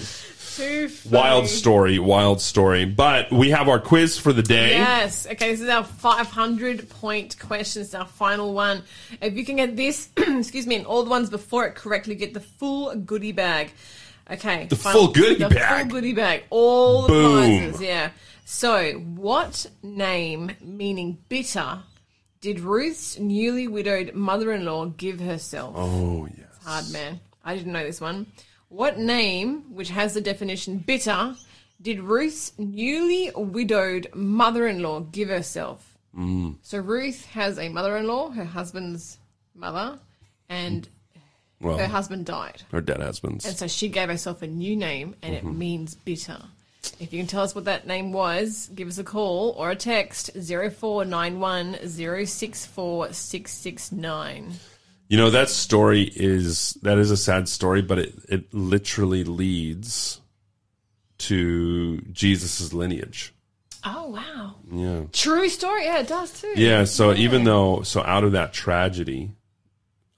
Too 0.57 0.89
funny. 0.89 1.15
Wild 1.15 1.47
story, 1.47 1.99
wild 1.99 2.41
story. 2.41 2.85
But 2.85 3.31
we 3.31 3.51
have 3.51 3.69
our 3.69 3.79
quiz 3.79 4.17
for 4.17 4.33
the 4.33 4.41
day. 4.41 4.71
Yes. 4.71 5.27
Okay, 5.27 5.51
this 5.51 5.61
is 5.61 5.69
our 5.69 5.83
500 5.83 6.89
point 6.89 7.37
question. 7.37 7.83
It's 7.83 7.93
our 7.93 8.07
final 8.07 8.53
one. 8.53 8.81
If 9.21 9.35
you 9.35 9.45
can 9.45 9.57
get 9.57 9.75
this, 9.75 10.09
excuse 10.17 10.65
me, 10.65 10.75
and 10.77 10.87
all 10.87 11.03
the 11.03 11.11
ones 11.11 11.29
before 11.29 11.67
it 11.67 11.75
correctly, 11.75 12.15
get 12.15 12.33
the 12.33 12.39
full 12.39 12.95
goodie 12.95 13.33
bag. 13.33 13.71
Okay. 14.31 14.65
The 14.65 14.75
full 14.75 15.09
goodie 15.09 15.35
the 15.43 15.49
bag. 15.49 15.83
full 15.83 15.91
goodie 15.91 16.13
bag. 16.13 16.45
All 16.49 17.03
the 17.03 17.07
Boom. 17.09 17.37
prizes. 17.37 17.81
Yeah. 17.81 18.09
So, 18.45 18.93
what 18.93 19.67
name, 19.83 20.53
meaning 20.61 21.19
bitter, 21.29 21.79
did 22.41 22.61
Ruth's 22.61 23.19
newly 23.19 23.67
widowed 23.67 24.15
mother 24.15 24.51
in 24.53 24.65
law 24.65 24.85
give 24.85 25.19
herself? 25.19 25.75
Oh, 25.77 26.27
yes. 26.35 26.47
Hard 26.63 26.89
man. 26.91 27.19
I 27.45 27.55
didn't 27.55 27.73
know 27.73 27.83
this 27.83 28.01
one. 28.01 28.25
What 28.69 28.97
name, 28.99 29.73
which 29.73 29.89
has 29.89 30.13
the 30.13 30.21
definition 30.21 30.80
bitter, 30.80 31.36
did 31.82 31.99
Ruth's 32.01 32.51
newly 32.58 33.32
widowed 33.36 34.08
mother 34.13 34.67
in 34.67 34.82
law 34.82 34.99
give 35.01 35.30
herself? 35.30 35.97
Mm. 36.17 36.56
So 36.63 36.80
Ruth 36.80 37.25
has 37.27 37.58
a 37.60 37.69
mother 37.69 37.95
in 37.97 38.08
law, 38.08 38.32
her 38.32 38.43
husband's 38.45 39.19
mother, 39.56 39.99
and 40.49 40.88
well, 41.62 41.77
her 41.77 41.88
husband 41.88 42.25
died. 42.25 42.63
her 42.71 42.82
dead 42.82 42.99
husbands. 43.01 43.45
And 43.45 43.56
so 43.56 43.67
she 43.67 43.88
gave 43.89 44.10
herself 44.10 44.41
a 44.41 44.47
new 44.47 44.75
name, 44.75 45.15
and 45.21 45.36
Mm-hmm. 45.36 45.47
it 45.47 45.53
means 45.53 45.95
bitter. 45.95 46.39
If 46.99 47.13
you 47.13 47.19
can 47.19 47.27
tell 47.27 47.43
us 47.43 47.53
what 47.53 47.65
that 47.65 47.86
name 47.88 48.12
was, 48.12 48.69
give 48.73 48.88
us 48.88 48.97
a 48.97 49.03
call 49.03 49.53
or 49.58 49.71
a 49.71 49.75
text 49.75 50.32
0491 50.34 51.77
064 51.88 53.13
669. 53.13 54.53
You 55.09 55.17
know, 55.17 55.29
that 55.29 55.49
story 55.49 56.03
is, 56.03 56.77
that 56.81 56.97
is 56.97 57.11
a 57.11 57.17
sad 57.17 57.47
story, 57.47 57.81
but 57.81 57.99
it, 57.99 58.13
it 58.27 58.53
literally 58.53 59.23
leads 59.23 60.19
to 61.19 62.01
Jesus' 62.11 62.73
lineage. 62.73 63.33
Oh, 63.83 64.09
wow. 64.09 64.55
Yeah. 64.71 65.03
True 65.13 65.47
story. 65.49 65.85
Yeah, 65.85 65.99
it 65.99 66.07
does 66.07 66.41
too. 66.41 66.53
Yeah, 66.55 66.83
so 66.83 67.13
even 67.13 67.43
though 67.45 67.83
so 67.83 68.01
out 68.03 68.23
of 68.25 68.33
that 68.33 68.51
tragedy, 68.51 69.31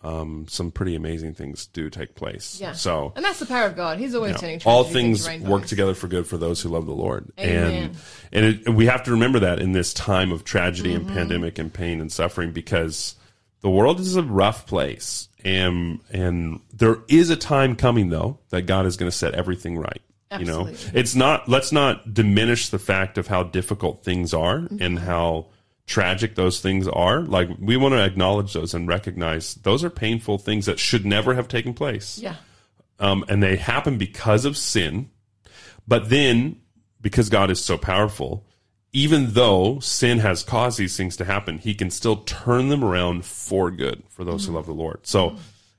um, 0.02 0.46
some 0.50 0.72
pretty 0.72 0.96
amazing 0.96 1.34
things 1.36 1.68
do 1.68 1.90
take 1.90 2.16
place. 2.16 2.60
Yeah. 2.60 2.72
So 2.72 3.14
And 3.16 3.24
that's 3.24 3.40
the 3.40 3.46
power 3.46 3.68
of 3.68 3.76
God. 3.76 4.00
He's 4.00 4.16
always 4.16 4.40
turning 4.40 4.62
all 4.66 4.86
things 4.86 5.30
work 5.42 5.66
together 5.68 5.94
for 5.94 6.08
good 6.08 6.26
for 6.26 6.38
those 6.38 6.62
who 6.62 6.70
love 6.70 6.86
the 6.86 6.94
Lord. 6.94 7.32
Amen. 7.38 7.74
And 7.84 7.98
and 8.32 8.46
it, 8.46 8.70
we 8.70 8.86
have 8.88 9.04
to 9.04 9.12
remember 9.12 9.40
that 9.40 9.60
in 9.60 9.74
this 9.74 9.94
time 9.94 10.32
of 10.32 10.44
tragedy 10.46 10.94
Mm-hmm. 10.96 11.08
and 11.10 11.16
pandemic 11.18 11.60
and 11.60 11.72
pain 11.72 12.02
and 12.02 12.12
suffering 12.12 12.52
because 12.54 13.16
the 13.62 13.70
world 13.70 14.00
is 14.00 14.16
a 14.16 14.24
rough 14.24 14.66
place. 14.66 15.28
And 15.44 16.00
and 16.12 16.60
there 16.74 16.98
is 17.08 17.30
a 17.30 17.36
time 17.36 17.76
coming 17.76 18.10
though 18.10 18.40
that 18.50 18.64
God 18.64 18.86
is 18.86 18.98
going 18.98 19.10
to 19.12 19.18
set 19.18 19.34
everything 19.34 19.78
right. 19.78 20.02
You 20.38 20.46
know, 20.46 20.70
it's 20.94 21.16
not. 21.16 21.50
Let's 21.50 21.72
not 21.72 22.14
diminish 22.14 22.70
the 22.70 22.78
fact 22.78 23.18
of 23.18 23.26
how 23.28 23.44
difficult 23.44 24.04
things 24.04 24.34
are 24.34 24.60
Mm-hmm. 24.60 24.82
and 24.82 25.00
how 25.00 25.48
tragic 25.88 26.36
those 26.36 26.60
things 26.60 26.88
are. 26.88 27.22
Like 27.22 27.50
we 27.60 27.78
want 27.78 27.94
to 27.94 28.04
acknowledge 28.06 28.54
those 28.54 28.76
and 28.76 28.88
recognize 28.88 29.56
those 29.56 29.84
are 29.84 29.90
painful 29.90 30.38
things 30.38 30.68
that 30.68 30.78
should 30.78 31.04
never 31.06 31.34
have 31.34 31.48
taken 31.48 31.74
place 31.74 32.20
Yeah. 32.20 32.36
um, 33.00 33.26
and 33.28 33.42
they 33.42 33.56
happen 33.56 33.98
because 33.98 34.46
of 34.46 34.56
sin. 34.56 35.10
But 35.88 36.10
then, 36.10 36.58
because 37.02 37.30
God 37.30 37.50
is 37.50 37.64
so 37.64 37.76
powerful, 37.76 38.46
even 38.94 39.32
though 39.34 39.80
sin 39.80 40.20
has 40.20 40.44
caused 40.44 40.78
these 40.80 40.98
things 40.98 41.16
to 41.18 41.26
happen, 41.26 41.58
He 41.58 41.74
can 41.74 41.90
still 41.92 42.18
turn 42.18 42.70
them 42.70 42.84
around 42.84 43.26
for 43.26 43.70
good 43.72 44.04
for 44.10 44.24
those 44.24 44.46
who 44.46 44.54
love 44.54 44.66
the 44.66 44.74
Lord. 44.74 45.00
So, 45.04 45.36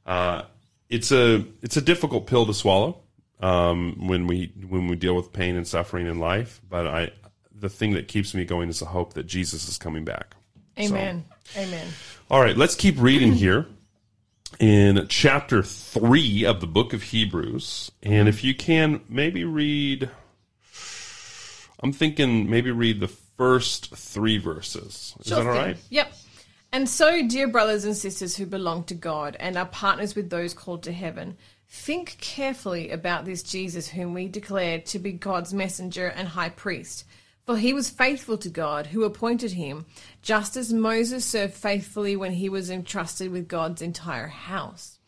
uh, 0.06 0.42
it's 0.88 1.12
a 1.12 1.44
it's 1.62 1.76
a 1.76 1.80
difficult 1.80 2.26
pill 2.26 2.46
to 2.46 2.54
swallow 2.54 3.00
um, 3.40 4.06
when 4.08 4.26
we 4.26 4.52
when 4.68 4.88
we 4.88 4.96
deal 4.96 5.14
with 5.14 5.32
pain 5.32 5.56
and 5.56 5.66
suffering 5.66 6.06
in 6.06 6.18
life. 6.18 6.60
But 6.68 6.86
I, 6.86 7.10
the 7.54 7.68
thing 7.68 7.92
that 7.94 8.08
keeps 8.08 8.34
me 8.34 8.44
going 8.44 8.68
is 8.68 8.80
the 8.80 8.86
hope 8.86 9.14
that 9.14 9.26
Jesus 9.26 9.68
is 9.68 9.78
coming 9.78 10.04
back. 10.04 10.34
So- 10.78 10.84
Amen. 10.84 11.24
Amen. 11.56 11.86
all 12.30 12.40
right, 12.40 12.56
let's 12.56 12.74
keep 12.76 12.98
reading 13.00 13.32
here 13.32 13.66
in 14.60 15.06
chapter 15.08 15.62
3 15.62 16.44
of 16.44 16.60
the 16.60 16.66
book 16.66 16.92
of 16.92 17.02
Hebrews. 17.02 17.90
And 18.02 18.28
if 18.28 18.44
you 18.44 18.54
can, 18.54 19.00
maybe 19.08 19.44
read, 19.44 20.10
I'm 21.82 21.92
thinking 21.92 22.48
maybe 22.50 22.70
read 22.70 23.00
the 23.00 23.08
first 23.08 23.94
three 23.96 24.38
verses. 24.38 25.14
Is 25.20 25.26
Sure 25.26 25.38
that 25.38 25.46
all 25.46 25.54
thing. 25.54 25.62
right? 25.62 25.76
Yep. 25.90 26.12
And 26.72 26.88
so, 26.88 27.26
dear 27.26 27.48
brothers 27.48 27.84
and 27.84 27.96
sisters 27.96 28.36
who 28.36 28.46
belong 28.46 28.84
to 28.84 28.94
God 28.94 29.36
and 29.40 29.56
are 29.56 29.66
partners 29.66 30.14
with 30.14 30.30
those 30.30 30.54
called 30.54 30.84
to 30.84 30.92
heaven, 30.92 31.36
think 31.68 32.16
carefully 32.20 32.90
about 32.90 33.24
this 33.24 33.42
Jesus 33.42 33.88
whom 33.88 34.14
we 34.14 34.28
declare 34.28 34.78
to 34.80 34.98
be 34.98 35.12
God's 35.12 35.52
messenger 35.52 36.06
and 36.06 36.28
high 36.28 36.50
priest. 36.50 37.04
For 37.44 37.56
he 37.56 37.72
was 37.72 37.90
faithful 37.90 38.38
to 38.38 38.48
God, 38.48 38.88
who 38.88 39.02
appointed 39.02 39.52
him, 39.52 39.86
just 40.22 40.56
as 40.56 40.72
Moses 40.72 41.24
served 41.24 41.54
faithfully 41.54 42.14
when 42.14 42.32
he 42.34 42.48
was 42.48 42.70
entrusted 42.70 43.32
with 43.32 43.48
God's 43.48 43.82
entire 43.82 44.28
house. 44.28 44.99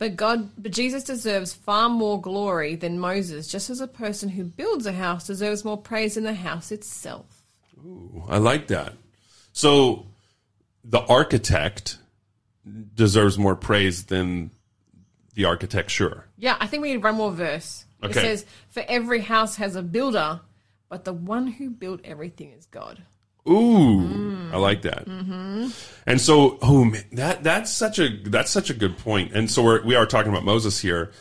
But 0.00 0.16
God, 0.16 0.48
but 0.56 0.72
Jesus 0.72 1.04
deserves 1.04 1.52
far 1.52 1.90
more 1.90 2.18
glory 2.18 2.74
than 2.74 2.98
Moses, 2.98 3.46
just 3.46 3.68
as 3.68 3.82
a 3.82 3.86
person 3.86 4.30
who 4.30 4.44
builds 4.44 4.86
a 4.86 4.92
house 4.92 5.26
deserves 5.26 5.62
more 5.62 5.76
praise 5.76 6.14
than 6.14 6.24
the 6.24 6.32
house 6.32 6.72
itself. 6.72 7.44
Ooh, 7.84 8.24
I 8.26 8.38
like 8.38 8.68
that. 8.68 8.94
So 9.52 10.06
the 10.82 11.00
architect 11.00 11.98
deserves 12.94 13.36
more 13.36 13.54
praise 13.54 14.04
than 14.04 14.52
the 15.34 15.44
architecture. 15.44 16.24
Yeah, 16.38 16.56
I 16.58 16.66
think 16.66 16.82
we 16.82 16.92
need 16.92 17.04
one 17.04 17.16
more 17.16 17.30
verse. 17.30 17.84
It 18.02 18.14
says, 18.14 18.46
For 18.70 18.82
every 18.88 19.20
house 19.20 19.56
has 19.56 19.76
a 19.76 19.82
builder, 19.82 20.40
but 20.88 21.04
the 21.04 21.12
one 21.12 21.46
who 21.46 21.68
built 21.68 22.00
everything 22.04 22.52
is 22.56 22.64
God. 22.64 23.02
Ooh, 23.48 24.00
mm. 24.00 24.52
I 24.52 24.56
like 24.58 24.82
that. 24.82 25.06
Mm-hmm. 25.06 25.68
And 26.06 26.20
so, 26.20 26.58
oh 26.62 26.84
man, 26.84 27.04
that 27.12 27.42
that's 27.44 27.70
such 27.72 27.98
a 27.98 28.08
that's 28.24 28.50
such 28.50 28.70
a 28.70 28.74
good 28.74 28.98
point. 28.98 29.32
And 29.32 29.50
so 29.50 29.62
we're, 29.62 29.84
we 29.84 29.94
are 29.94 30.06
talking 30.06 30.30
about 30.30 30.44
Moses 30.44 30.80
here, 30.80 31.12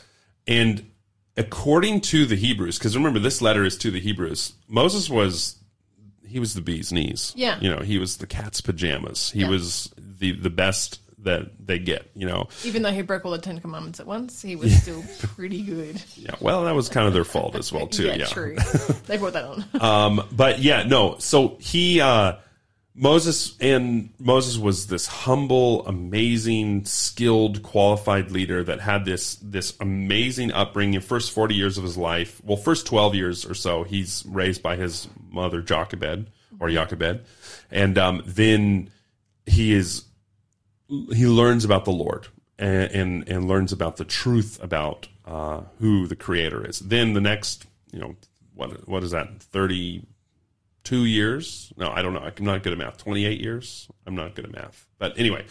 and 0.48 0.90
according 1.38 2.02
to 2.02 2.26
the 2.26 2.36
Hebrews, 2.36 2.78
because 2.78 2.96
remember 2.98 3.20
this 3.20 3.42
letter 3.42 3.64
is 3.64 3.78
to 3.80 3.92
the 3.92 4.00
Hebrews. 4.00 4.54
Moses 4.68 5.10
was 5.10 5.56
he 6.28 6.40
was 6.40 6.54
the 6.54 6.62
bee's 6.62 6.92
knees. 6.92 7.34
Yeah. 7.36 7.58
you 7.60 7.70
know, 7.74 7.82
he 7.82 7.98
was 7.98 8.18
the 8.18 8.28
cat's 8.28 8.62
pajamas. 8.62 9.32
He 9.32 9.42
Yeah. 9.42 9.50
was 9.50 9.92
the 9.98 10.32
the 10.34 10.50
best 10.50 11.00
that 11.24 11.66
they 11.66 11.80
get. 11.80 12.10
You 12.16 12.28
know, 12.28 12.50
Even 12.64 12.82
though 12.82 12.92
he 12.92 13.02
broke 13.02 13.26
all 13.26 13.32
the 13.32 13.38
Ten 13.38 13.60
Commandments 13.60 14.00
at 14.00 14.08
once, 14.08 14.42
he 14.42 14.56
was 14.56 14.76
still 14.82 15.04
pretty 15.36 15.62
good. 15.62 16.02
yeah. 16.16 16.36
Well, 16.40 16.64
that 16.66 16.76
was 16.76 16.90
kind 16.90 17.08
of 17.08 17.14
their 17.14 17.24
fault 17.24 17.56
as 17.56 17.72
well 17.72 17.88
too. 17.88 18.04
yeah, 18.08 18.16
yeah, 18.16 18.26
true. 18.26 18.56
they 19.08 19.18
brought 19.18 19.34
that 19.34 19.46
on. 19.46 19.66
Um, 19.80 20.28
but 20.32 20.60
yeah, 20.60 20.84
no. 20.84 21.18
So 21.20 21.58
he, 21.60 22.02
uh, 22.02 22.34
Moses, 22.96 23.56
and 23.60 24.10
Moses 24.20 24.58
was 24.58 24.88
this 24.88 25.08
humble, 25.08 25.86
amazing, 25.88 26.86
skilled, 26.86 27.64
qualified 27.64 28.32
leader 28.32 28.64
that 28.64 28.82
had 28.82 29.06
this 29.06 29.36
this 29.36 29.74
amazing 29.80 30.52
upbringing. 30.52 31.00
First 31.00 31.32
forty 31.32 31.56
years 31.56 31.78
of 31.78 31.84
his 31.84 31.98
life, 31.98 32.42
well, 32.44 32.58
first 32.58 32.86
twelve 32.86 33.16
years 33.16 33.46
or 33.46 33.54
so, 33.54 33.84
he's 33.84 34.26
raised 34.28 34.62
by 34.62 34.76
his 34.76 35.08
mother 35.32 35.62
Jochebed 35.62 36.30
or 36.60 36.70
Jochebed, 36.70 37.22
and 37.72 37.98
um, 37.98 38.22
then 38.26 38.90
he 39.46 39.74
is 39.74 40.04
he 40.90 41.28
learns 41.28 41.66
about 41.66 41.86
the 41.86 41.92
Lord 41.92 42.28
and 42.58 42.92
and, 42.92 43.30
and 43.30 43.48
learns 43.48 43.72
about 43.72 43.98
the 43.98 44.06
truth 44.06 44.62
about 44.62 45.08
uh, 45.26 45.62
who 45.80 46.08
the 46.08 46.16
Creator 46.16 46.68
is. 46.68 46.80
Then 46.80 47.14
the 47.14 47.22
next, 47.22 47.66
you 47.92 48.00
know, 48.00 48.16
what 48.54 48.88
what 48.88 49.04
is 49.04 49.12
that? 49.12 49.42
Thirty 49.42 50.04
two 50.84 51.06
years? 51.06 51.72
No, 51.78 51.92
I 51.92 52.02
don't 52.02 52.14
know. 52.14 52.22
I'm 52.22 52.46
not 52.46 52.64
good 52.64 52.74
at 52.74 52.80
math. 52.80 52.98
Twenty 52.98 53.26
eight 53.26 53.40
years? 53.40 53.88
I'm 54.06 54.16
not 54.16 54.36
good 54.36 54.46
at 54.46 54.52
math. 54.52 54.88
But 54.98 55.18
anyway, 55.18 55.46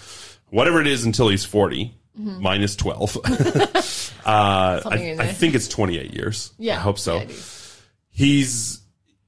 whatever 0.51 0.81
it 0.81 0.87
is 0.87 1.05
until 1.05 1.29
he's 1.29 1.45
40 1.45 1.95
minus 2.15 2.77
twelve. 2.77 3.17
uh, 3.25 4.81
I, 4.85 5.17
I 5.19 5.27
think 5.29 5.55
it's 5.55 5.69
twenty 5.69 5.99
eight 5.99 6.15
years. 6.15 6.53
Yeah, 6.59 6.77
I 6.77 6.81
hope 6.81 6.99
so 6.99 7.17
yeah, 7.17 7.23
is. 7.23 7.83
he's 8.11 8.81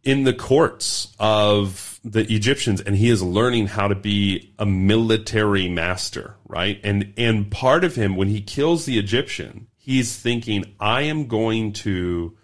in 0.03 0.25
the 0.25 0.33
courts 0.33 1.15
of 1.19 1.90
the 2.03 2.33
Egyptians 2.33 2.81
and 2.81 2.97
he 2.97 3.11
is 3.11 3.23
learning 3.23 3.67
how 3.67 3.89
to 3.89 3.95
be 3.95 4.55
a 4.59 4.67
military 4.67 5.69
master, 5.69 6.37
right? 6.47 6.81
And 6.83 7.13
and 7.17 7.51
part 7.51 7.85
of 7.85 7.95
him 7.95 8.17
when 8.17 8.29
he 8.29 8.41
kills 8.41 8.85
the 8.85 8.99
Egyptian, 8.99 9.67
he's 9.77 10.17
thinking 10.17 10.65
I 10.81 11.03
am 11.03 11.27
going 11.27 11.73
to 11.75 12.37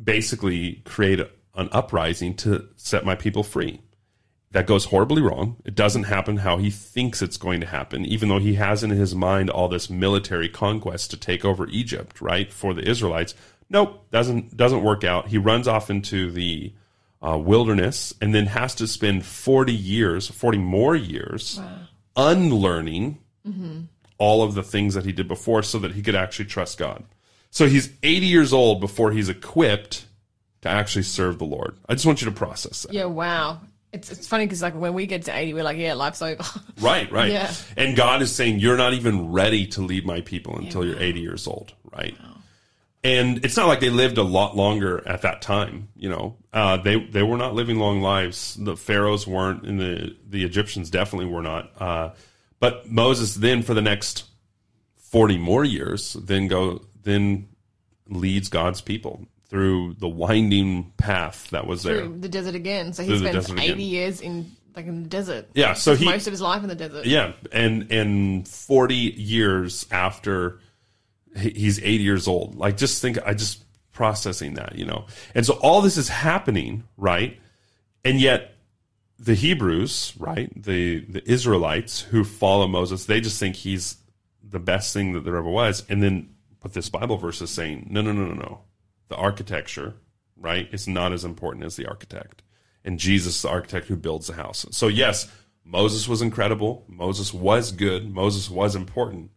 basically 0.00 0.82
create 0.84 1.20
an 1.54 1.68
uprising 1.72 2.34
to 2.34 2.68
set 2.76 3.04
my 3.04 3.14
people 3.14 3.42
free. 3.42 3.80
That 4.52 4.66
goes 4.66 4.86
horribly 4.86 5.20
wrong. 5.20 5.56
It 5.64 5.74
doesn't 5.74 6.04
happen 6.04 6.38
how 6.38 6.58
he 6.58 6.70
thinks 6.70 7.20
it's 7.20 7.36
going 7.36 7.60
to 7.60 7.66
happen, 7.66 8.06
even 8.06 8.28
though 8.28 8.38
he 8.38 8.54
has 8.54 8.84
in 8.84 8.90
his 8.90 9.14
mind 9.14 9.50
all 9.50 9.68
this 9.68 9.90
military 9.90 10.48
conquest 10.48 11.10
to 11.10 11.16
take 11.16 11.44
over 11.44 11.66
Egypt, 11.68 12.20
right, 12.20 12.52
for 12.52 12.72
the 12.72 12.88
Israelites. 12.88 13.34
Nope, 13.68 14.08
doesn't 14.12 14.56
doesn't 14.56 14.84
work 14.84 15.02
out. 15.02 15.28
He 15.28 15.38
runs 15.38 15.66
off 15.66 15.90
into 15.90 16.30
the 16.30 16.72
uh, 17.26 17.36
wilderness 17.36 18.14
and 18.20 18.34
then 18.34 18.46
has 18.46 18.74
to 18.76 18.86
spend 18.86 19.24
forty 19.26 19.74
years, 19.74 20.28
forty 20.28 20.58
more 20.58 20.94
years, 20.94 21.60
unlearning 22.16 23.18
all 24.18 24.42
of 24.42 24.54
the 24.54 24.62
things 24.62 24.94
that 24.94 25.04
he 25.04 25.12
did 25.12 25.28
before, 25.28 25.62
so 25.62 25.78
that 25.78 25.92
he 25.92 26.02
could 26.02 26.14
actually 26.14 26.46
trust 26.46 26.78
God. 26.78 27.04
So 27.50 27.66
he's 27.66 27.90
eighty 28.02 28.26
years 28.26 28.52
old 28.52 28.80
before 28.80 29.10
he's 29.12 29.28
equipped 29.28 30.06
to 30.62 30.68
actually 30.68 31.02
serve 31.02 31.38
the 31.38 31.44
Lord. 31.44 31.76
I 31.88 31.94
just 31.94 32.06
want 32.06 32.20
you 32.20 32.26
to 32.26 32.34
process 32.34 32.82
that. 32.82 32.92
Yeah, 32.92 33.04
wow. 33.06 33.60
It's 33.92 34.10
it's 34.10 34.26
funny 34.26 34.46
because 34.46 34.62
like 34.62 34.74
when 34.74 34.94
we 34.94 35.06
get 35.06 35.24
to 35.24 35.36
eighty, 35.36 35.54
we're 35.54 35.62
like, 35.62 35.78
yeah, 35.78 35.94
life's 35.94 36.22
over. 36.22 36.42
Right, 36.80 37.10
right. 37.10 37.32
Yeah. 37.32 37.52
And 37.76 37.96
God 37.96 38.20
is 38.20 38.34
saying, 38.34 38.58
You're 38.58 38.76
not 38.76 38.92
even 38.92 39.32
ready 39.32 39.66
to 39.68 39.80
lead 39.80 40.04
my 40.04 40.20
people 40.20 40.58
until 40.58 40.84
you're 40.84 41.00
80 41.00 41.20
years 41.20 41.46
old, 41.46 41.72
right? 41.90 42.14
And 43.04 43.44
it's 43.44 43.56
not 43.56 43.68
like 43.68 43.80
they 43.80 43.90
lived 43.90 44.18
a 44.18 44.22
lot 44.22 44.56
longer 44.56 45.06
at 45.06 45.22
that 45.22 45.40
time, 45.40 45.88
you 45.94 46.08
know. 46.08 46.36
Uh, 46.52 46.76
they 46.78 46.98
they 46.98 47.22
were 47.22 47.36
not 47.36 47.54
living 47.54 47.78
long 47.78 48.00
lives. 48.00 48.56
The 48.58 48.76
pharaohs 48.76 49.26
weren't, 49.26 49.62
and 49.62 49.78
the 49.78 50.16
the 50.28 50.44
Egyptians 50.44 50.90
definitely 50.90 51.30
were 51.30 51.42
not. 51.42 51.70
Uh, 51.80 52.10
but 52.58 52.90
Moses 52.90 53.34
then, 53.34 53.62
for 53.62 53.74
the 53.74 53.82
next 53.82 54.24
40 54.96 55.38
more 55.38 55.64
years, 55.64 56.14
then 56.14 56.48
go 56.48 56.82
then 57.02 57.48
leads 58.08 58.48
God's 58.48 58.80
people 58.80 59.26
through 59.48 59.94
the 59.94 60.08
winding 60.08 60.92
path 60.96 61.48
that 61.50 61.66
was 61.66 61.82
there. 61.82 62.06
Through 62.06 62.18
the 62.18 62.28
desert 62.28 62.54
again. 62.54 62.92
So 62.92 63.02
he 63.02 63.18
spends 63.18 63.50
eighty 63.50 63.64
again. 63.64 63.80
years 63.80 64.20
in 64.20 64.52
like 64.74 64.86
in 64.86 65.02
the 65.02 65.08
desert. 65.08 65.48
Yeah, 65.54 65.74
so 65.74 65.94
he 65.94 66.04
most 66.04 66.26
of 66.26 66.32
his 66.32 66.40
life 66.40 66.62
in 66.62 66.68
the 66.68 66.74
desert. 66.74 67.06
Yeah, 67.06 67.32
and 67.52 67.90
and 67.90 68.46
forty 68.48 68.96
years 68.96 69.86
after 69.90 70.60
he's 71.38 71.78
eighty 71.80 72.04
years 72.04 72.26
old, 72.28 72.56
like 72.56 72.76
just 72.76 73.02
think, 73.02 73.18
I 73.24 73.34
just 73.34 73.64
processing 73.92 74.54
that, 74.54 74.76
you 74.76 74.84
know, 74.84 75.06
and 75.34 75.46
so 75.46 75.54
all 75.54 75.80
this 75.80 75.96
is 75.96 76.08
happening, 76.08 76.84
right? 76.96 77.38
And 78.04 78.20
yet 78.20 78.54
the 79.18 79.34
Hebrews, 79.34 80.12
right, 80.18 80.50
the 80.54 81.00
the 81.00 81.28
Israelites 81.30 82.02
who 82.02 82.22
follow 82.22 82.66
Moses, 82.66 83.06
they 83.06 83.20
just 83.20 83.40
think 83.40 83.56
he's 83.56 83.96
the 84.42 84.60
best 84.60 84.92
thing 84.92 85.14
that 85.14 85.24
there 85.24 85.36
ever 85.36 85.48
was, 85.48 85.84
and 85.88 86.02
then 86.02 86.34
but 86.60 86.72
this 86.74 86.88
Bible 86.88 87.16
verse 87.16 87.40
is 87.40 87.50
saying, 87.50 87.86
no, 87.90 88.02
no, 88.02 88.12
no, 88.12 88.26
no, 88.26 88.34
no, 88.34 88.60
the 89.08 89.16
architecture, 89.16 89.94
right, 90.36 90.68
is 90.72 90.86
not 90.86 91.12
as 91.12 91.24
important 91.24 91.64
as 91.64 91.76
the 91.76 91.86
architect, 91.86 92.42
and 92.84 92.98
Jesus, 92.98 93.40
the 93.40 93.48
architect 93.48 93.86
who 93.86 93.96
builds 93.96 94.26
the 94.26 94.34
house. 94.34 94.66
So 94.70 94.88
yes, 94.88 95.30
Moses 95.64 96.06
was 96.06 96.22
incredible, 96.22 96.84
Moses 96.86 97.32
was 97.32 97.72
good, 97.72 98.12
Moses 98.12 98.50
was 98.50 98.76
important, 98.76 99.30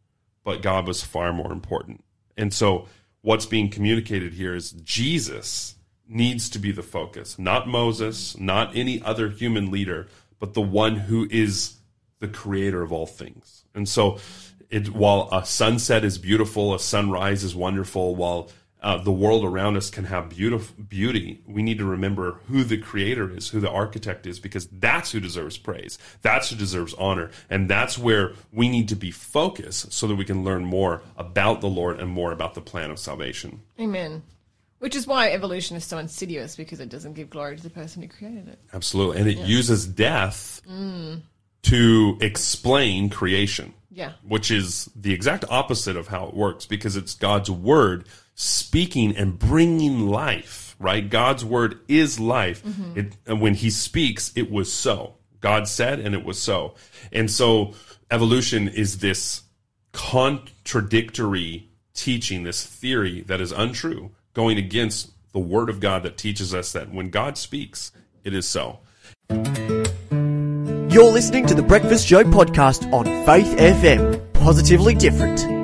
but 0.43 0.61
God 0.61 0.87
was 0.87 1.03
far 1.03 1.33
more 1.33 1.51
important, 1.51 2.03
and 2.37 2.53
so 2.53 2.87
what's 3.21 3.45
being 3.45 3.69
communicated 3.69 4.33
here 4.33 4.55
is 4.55 4.71
Jesus 4.71 5.75
needs 6.07 6.49
to 6.49 6.59
be 6.59 6.71
the 6.71 6.83
focus, 6.83 7.37
not 7.37 7.67
Moses, 7.67 8.37
not 8.37 8.75
any 8.75 9.01
other 9.01 9.29
human 9.29 9.69
leader, 9.69 10.07
but 10.39 10.53
the 10.53 10.61
one 10.61 10.95
who 10.95 11.27
is 11.29 11.75
the 12.19 12.27
creator 12.27 12.81
of 12.81 12.91
all 12.91 13.05
things. 13.05 13.65
And 13.75 13.87
so, 13.87 14.19
it, 14.69 14.89
while 14.89 15.29
a 15.31 15.45
sunset 15.45 16.03
is 16.03 16.17
beautiful, 16.17 16.75
a 16.75 16.79
sunrise 16.79 17.43
is 17.43 17.55
wonderful, 17.55 18.15
while 18.15 18.49
uh, 18.81 18.97
the 18.97 19.11
world 19.11 19.43
around 19.43 19.75
us 19.75 19.89
can 19.89 20.05
have 20.05 20.29
beautiful 20.29 20.83
beauty, 20.83 21.41
we 21.45 21.61
need 21.61 21.77
to 21.77 21.85
remember 21.85 22.39
who 22.47 22.63
the 22.63 22.77
creator 22.77 23.29
is, 23.29 23.49
who 23.49 23.59
the 23.59 23.69
architect 23.69 24.25
is, 24.25 24.39
because 24.39 24.67
that's 24.67 25.11
who 25.11 25.19
deserves 25.19 25.57
praise. 25.57 25.99
That's 26.21 26.49
who 26.49 26.55
deserves 26.55 26.93
honor. 26.93 27.31
And 27.49 27.69
that's 27.69 27.97
where 27.97 28.33
we 28.53 28.69
need 28.69 28.87
to 28.89 28.95
be 28.95 29.11
focused 29.11 29.91
so 29.91 30.07
that 30.07 30.15
we 30.15 30.23
can 30.23 30.45
learn 30.45 30.63
more 30.63 31.01
about 31.17 31.59
the 31.59 31.67
Lord 31.67 31.99
and 31.99 32.09
more 32.09 32.31
about 32.31 32.53
the 32.53 32.61
plan 32.61 32.89
of 32.89 32.99
salvation. 32.99 33.61
Amen. 33.79 34.23
Which 34.79 34.95
is 34.95 35.05
why 35.05 35.31
evolution 35.31 35.75
is 35.75 35.83
so 35.83 35.97
insidious 35.97 36.55
because 36.55 36.79
it 36.79 36.87
doesn't 36.87 37.13
give 37.13 37.29
glory 37.29 37.57
to 37.57 37.63
the 37.63 37.69
person 37.69 38.01
who 38.01 38.07
created 38.07 38.47
it. 38.47 38.59
Absolutely. 38.73 39.19
And 39.19 39.27
it 39.27 39.39
uses 39.39 39.85
death 39.85 40.61
to 41.63 42.17
explain 42.21 43.09
creation. 43.09 43.73
Yeah. 43.91 44.13
Which 44.25 44.51
is 44.51 44.89
the 44.95 45.13
exact 45.13 45.43
opposite 45.49 45.97
of 45.97 46.07
how 46.07 46.27
it 46.27 46.33
works 46.33 46.65
because 46.65 46.95
it's 46.95 47.15
God's 47.15 47.51
word 47.51 48.05
speaking 48.39 49.17
and 49.17 49.37
bringing 49.37 50.07
life, 50.07 50.73
right? 50.79 51.09
God's 51.09 51.43
word 51.43 51.77
is 51.89 52.21
life. 52.21 52.63
Mm-hmm. 52.63 52.99
It, 52.99 53.17
and 53.27 53.41
when 53.41 53.53
he 53.53 53.69
speaks, 53.69 54.31
it 54.33 54.49
was 54.49 54.71
so. 54.71 55.15
God 55.41 55.67
said, 55.67 55.99
and 55.99 56.15
it 56.15 56.23
was 56.23 56.41
so. 56.41 56.75
And 57.11 57.29
so 57.29 57.73
evolution 58.09 58.69
is 58.69 58.99
this 58.99 59.43
contradictory 59.91 61.69
teaching, 61.93 62.43
this 62.43 62.65
theory 62.65 63.21
that 63.23 63.41
is 63.41 63.51
untrue, 63.51 64.11
going 64.33 64.57
against 64.57 65.11
the 65.33 65.39
word 65.39 65.69
of 65.69 65.81
God 65.81 66.03
that 66.03 66.17
teaches 66.17 66.53
us 66.53 66.71
that 66.71 66.93
when 66.93 67.09
God 67.09 67.37
speaks, 67.37 67.91
it 68.23 68.33
is 68.33 68.47
so. 68.47 68.79
You're 69.29 71.11
listening 71.11 71.45
to 71.47 71.53
the 71.53 71.65
Breakfast 71.67 72.07
Show 72.07 72.23
podcast 72.23 72.91
on 72.93 73.03
Faith 73.25 73.57
FM. 73.57 74.33
Positively 74.33 74.95
different. 74.95 75.58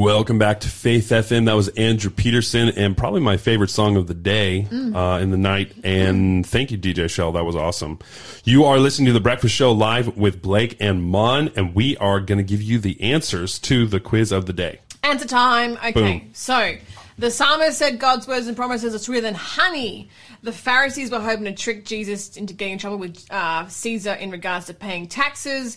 Welcome 0.00 0.38
back 0.38 0.60
to 0.60 0.68
Faith 0.70 1.10
FM. 1.10 1.44
That 1.44 1.52
was 1.52 1.68
Andrew 1.68 2.10
Peterson 2.10 2.70
and 2.70 2.96
probably 2.96 3.20
my 3.20 3.36
favorite 3.36 3.68
song 3.68 3.98
of 3.98 4.06
the 4.06 4.14
day 4.14 4.66
uh, 4.72 5.18
in 5.20 5.30
the 5.30 5.36
night. 5.36 5.74
And 5.84 6.44
thank 6.46 6.70
you, 6.70 6.78
DJ 6.78 7.10
Shell. 7.10 7.32
That 7.32 7.44
was 7.44 7.54
awesome. 7.54 7.98
You 8.42 8.64
are 8.64 8.78
listening 8.78 9.08
to 9.08 9.12
The 9.12 9.20
Breakfast 9.20 9.54
Show 9.54 9.72
live 9.72 10.16
with 10.16 10.40
Blake 10.40 10.78
and 10.80 11.02
Mon, 11.02 11.50
and 11.54 11.74
we 11.74 11.98
are 11.98 12.18
going 12.18 12.38
to 12.38 12.42
give 12.42 12.62
you 12.62 12.78
the 12.78 12.98
answers 13.02 13.58
to 13.58 13.86
the 13.86 14.00
quiz 14.00 14.32
of 14.32 14.46
the 14.46 14.54
day. 14.54 14.80
Answer 15.02 15.28
time. 15.28 15.76
Okay, 15.84 15.92
Boom. 15.92 16.30
so 16.32 16.76
the 17.18 17.30
psalmist 17.30 17.76
said 17.76 17.98
God's 17.98 18.26
words 18.26 18.46
and 18.46 18.56
promises 18.56 18.94
are 18.94 18.98
sweeter 18.98 19.20
than 19.20 19.34
honey. 19.34 20.08
The 20.42 20.52
Pharisees 20.52 21.10
were 21.10 21.20
hoping 21.20 21.44
to 21.44 21.52
trick 21.52 21.84
Jesus 21.84 22.38
into 22.38 22.54
getting 22.54 22.72
in 22.72 22.78
trouble 22.78 22.96
with 22.96 23.26
uh, 23.30 23.68
Caesar 23.68 24.14
in 24.14 24.30
regards 24.30 24.64
to 24.66 24.74
paying 24.74 25.08
taxes. 25.08 25.76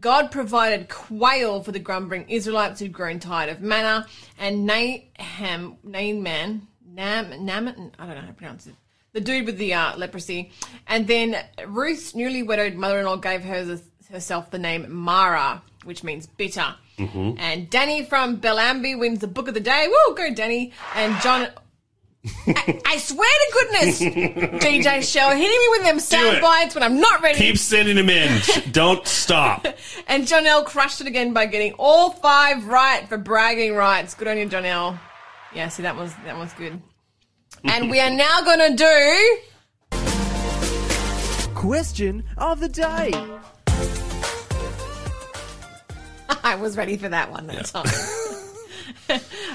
God 0.00 0.30
provided 0.30 0.88
quail 0.88 1.62
for 1.62 1.72
the 1.72 1.78
grumbling 1.78 2.28
Israelites 2.28 2.80
who'd 2.80 2.92
grown 2.92 3.20
tired 3.20 3.50
of 3.50 3.60
manna. 3.60 4.06
And 4.38 4.68
Naham, 4.68 5.76
Naaman, 5.84 6.66
Nam, 6.84 7.44
Nam, 7.44 7.68
I 7.98 8.06
don't 8.06 8.14
know 8.14 8.20
how 8.20 8.26
to 8.26 8.32
pronounce 8.32 8.66
it. 8.66 8.74
The 9.12 9.20
dude 9.20 9.46
with 9.46 9.58
the 9.58 9.74
uh, 9.74 9.96
leprosy. 9.96 10.50
And 10.86 11.06
then 11.06 11.36
Ruth's 11.66 12.14
newly 12.14 12.42
widowed 12.42 12.74
mother-in-law 12.74 13.16
gave 13.16 13.44
her 13.44 13.78
herself 14.10 14.50
the 14.50 14.58
name 14.58 14.92
Mara, 14.92 15.62
which 15.84 16.02
means 16.04 16.26
bitter. 16.26 16.74
And 17.38 17.70
Danny 17.70 18.04
from 18.04 18.40
Bellambi 18.40 18.98
wins 18.98 19.20
the 19.20 19.26
book 19.26 19.48
of 19.48 19.54
the 19.54 19.60
day. 19.60 19.88
Woo, 19.88 20.14
go 20.16 20.34
Danny. 20.34 20.72
And 20.94 21.20
John. 21.22 21.48
I, 22.46 22.80
I 22.86 22.96
swear 22.98 23.28
to 23.28 23.52
goodness, 23.52 24.00
DJ 24.00 25.02
Shell 25.02 25.30
hitting 25.30 25.48
me 25.48 25.68
with 25.70 25.82
them 25.84 26.00
sound 26.00 26.40
bites 26.40 26.74
when 26.74 26.82
I'm 26.82 27.00
not 27.00 27.22
ready. 27.22 27.38
Keep 27.38 27.58
sending 27.58 27.96
them 27.96 28.10
in. 28.10 28.40
Don't 28.70 29.06
stop. 29.06 29.66
And 30.08 30.24
Jonelle 30.24 30.64
crushed 30.64 31.00
it 31.00 31.06
again 31.06 31.32
by 31.32 31.46
getting 31.46 31.72
all 31.78 32.10
five 32.10 32.66
right 32.66 33.08
for 33.08 33.18
bragging 33.18 33.74
rights. 33.74 34.14
Good 34.14 34.28
on 34.28 34.38
you, 34.38 34.48
Jonelle. 34.48 34.98
Yeah, 35.54 35.68
see 35.68 35.82
that 35.82 35.96
was 35.96 36.14
that 36.24 36.36
was 36.36 36.52
good. 36.52 36.80
And 37.64 37.90
we 37.90 38.00
are 38.00 38.10
now 38.10 38.42
gonna 38.42 38.76
do 38.76 39.38
Question 41.54 42.24
of 42.36 42.60
the 42.60 42.68
day. 42.68 43.10
I 46.44 46.56
was 46.56 46.76
ready 46.76 46.96
for 46.96 47.08
that 47.08 47.30
one 47.32 47.46
that 47.48 47.66
time. 47.66 47.86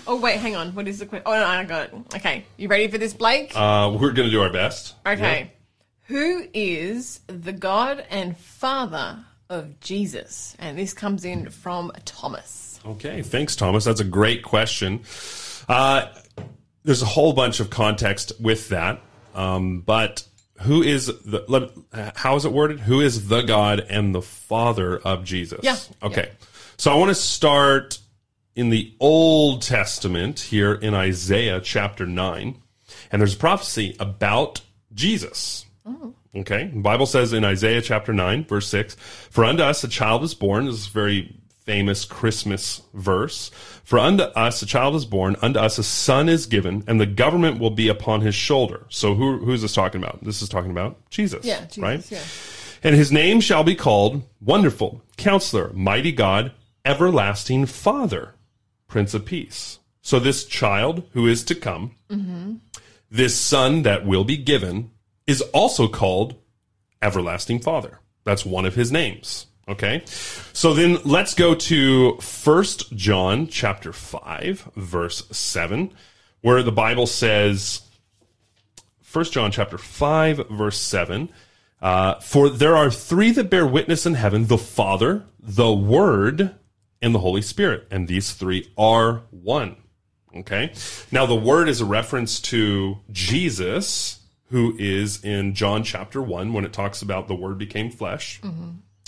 Oh 0.07 0.19
wait, 0.19 0.37
hang 0.39 0.55
on. 0.55 0.73
What 0.75 0.87
is 0.87 0.99
the 0.99 1.05
question? 1.05 1.23
Oh 1.25 1.33
no, 1.33 1.45
I 1.45 1.63
got 1.63 1.89
it. 1.89 1.93
Okay, 2.15 2.45
you 2.57 2.67
ready 2.67 2.87
for 2.87 2.97
this, 2.97 3.13
Blake? 3.13 3.51
Uh, 3.55 3.91
we're 3.99 4.11
going 4.11 4.27
to 4.27 4.31
do 4.31 4.41
our 4.41 4.51
best. 4.51 4.95
okay. 5.05 5.53
Who 6.05 6.45
is 6.53 7.21
the 7.27 7.53
God 7.53 8.03
and 8.09 8.37
Father 8.37 9.23
of 9.49 9.79
Jesus? 9.79 10.55
And 10.59 10.77
this 10.77 10.93
comes 10.93 11.23
in 11.23 11.49
from 11.49 11.91
Thomas. 12.03 12.79
Okay, 12.85 13.21
thanks, 13.21 13.55
Thomas. 13.55 13.85
That's 13.85 14.01
a 14.01 14.05
great 14.05 14.43
question. 14.43 15.03
Uh, 15.69 16.07
there's 16.83 17.01
a 17.01 17.05
whole 17.05 17.31
bunch 17.33 17.59
of 17.61 17.69
context 17.69 18.33
with 18.41 18.69
that, 18.69 18.99
um, 19.35 19.81
but 19.81 20.25
who 20.61 20.81
is 20.83 21.05
the? 21.05 21.45
Let, 21.47 21.69
how 22.17 22.35
is 22.35 22.43
it 22.45 22.51
worded? 22.51 22.79
Who 22.81 22.99
is 23.01 23.27
the 23.29 23.41
God 23.41 23.79
and 23.79 24.13
the 24.13 24.21
Father 24.21 24.97
of 24.97 25.23
Jesus? 25.23 25.61
Yeah, 25.63 25.77
Okay. 26.03 26.31
So 26.77 26.91
I 26.91 26.95
want 26.95 27.09
to 27.09 27.15
start 27.15 27.99
in 28.55 28.69
the 28.69 28.93
Old 28.99 29.61
Testament 29.61 30.39
here 30.39 30.73
in 30.73 30.93
Isaiah 30.93 31.59
chapter 31.61 32.05
nine, 32.05 32.61
and 33.11 33.21
there's 33.21 33.35
a 33.35 33.39
prophecy 33.39 33.95
about 33.99 34.61
Jesus. 34.93 35.65
Oh. 35.85 36.13
Okay. 36.35 36.67
The 36.67 36.79
Bible 36.79 37.05
says 37.05 37.33
in 37.33 37.43
Isaiah 37.43 37.81
chapter 37.81 38.13
9, 38.13 38.45
verse 38.45 38.67
6, 38.67 38.95
For 38.95 39.43
unto 39.43 39.63
us 39.63 39.83
a 39.83 39.87
child 39.87 40.23
is 40.23 40.33
born. 40.33 40.65
This 40.65 40.75
is 40.75 40.87
a 40.87 40.91
very 40.91 41.35
famous 41.65 42.05
Christmas 42.05 42.81
verse. 42.93 43.51
For 43.83 43.99
unto 43.99 44.23
us 44.23 44.61
a 44.61 44.65
child 44.65 44.95
is 44.95 45.05
born, 45.05 45.35
unto 45.41 45.59
us 45.59 45.77
a 45.77 45.83
son 45.83 46.29
is 46.29 46.45
given, 46.45 46.83
and 46.87 46.99
the 46.99 47.05
government 47.05 47.59
will 47.59 47.69
be 47.69 47.87
upon 47.87 48.21
his 48.21 48.35
shoulder. 48.35 48.85
So 48.89 49.15
who, 49.15 49.37
who's 49.37 49.61
this 49.61 49.73
talking 49.73 50.01
about? 50.01 50.23
This 50.23 50.41
is 50.41 50.49
talking 50.49 50.71
about 50.71 50.97
Jesus. 51.09 51.45
Yeah, 51.45 51.65
Jesus, 51.65 51.77
right? 51.77 52.11
yeah. 52.11 52.23
And 52.83 52.95
his 52.95 53.11
name 53.11 53.41
shall 53.41 53.63
be 53.63 53.75
called 53.75 54.23
Wonderful, 54.39 55.01
Counselor, 55.17 55.71
Mighty 55.73 56.11
God, 56.11 56.51
Everlasting 56.83 57.67
Father, 57.67 58.33
Prince 58.91 59.13
of 59.15 59.25
Peace. 59.25 59.79
So 60.01 60.19
this 60.19 60.45
child 60.45 61.03
who 61.13 61.25
is 61.25 61.43
to 61.45 61.55
come, 61.55 61.95
this 63.09 63.37
son 63.37 63.83
that 63.83 64.05
will 64.05 64.23
be 64.23 64.37
given, 64.37 64.91
is 65.25 65.41
also 65.53 65.87
called 65.87 66.35
Everlasting 67.01 67.59
Father. 67.59 67.99
That's 68.23 68.45
one 68.45 68.65
of 68.65 68.75
his 68.75 68.91
names. 68.91 69.47
Okay. 69.67 70.03
So 70.05 70.73
then 70.73 70.97
let's 71.05 71.33
go 71.33 71.55
to 71.55 72.17
First 72.17 72.93
John 72.95 73.47
chapter 73.47 73.93
5, 73.93 74.71
verse 74.75 75.25
7, 75.31 75.93
where 76.41 76.61
the 76.61 76.71
Bible 76.71 77.07
says, 77.07 77.81
First 79.01 79.33
John 79.33 79.51
chapter 79.51 79.77
5, 79.77 80.49
verse 80.49 80.77
7. 80.79 81.29
Uh, 81.81 82.15
for 82.19 82.49
there 82.49 82.75
are 82.75 82.91
three 82.91 83.31
that 83.31 83.49
bear 83.49 83.65
witness 83.65 84.05
in 84.05 84.15
heaven 84.15 84.47
the 84.47 84.57
Father, 84.57 85.25
the 85.39 85.73
Word, 85.73 86.53
and 87.01 87.15
the 87.15 87.19
Holy 87.19 87.41
Spirit. 87.41 87.87
And 87.91 88.07
these 88.07 88.31
three 88.33 88.71
are 88.77 89.23
one. 89.31 89.77
Okay. 90.35 90.73
Now, 91.11 91.25
the 91.25 91.35
Word 91.35 91.67
is 91.67 91.81
a 91.81 91.85
reference 91.85 92.39
to 92.41 92.99
Jesus, 93.11 94.19
who 94.45 94.75
is 94.77 95.23
in 95.23 95.53
John 95.55 95.83
chapter 95.83 96.21
1 96.21 96.53
when 96.53 96.63
it 96.63 96.73
talks 96.73 97.01
about 97.01 97.27
the 97.27 97.35
Word 97.35 97.57
became 97.57 97.91
flesh. 97.91 98.39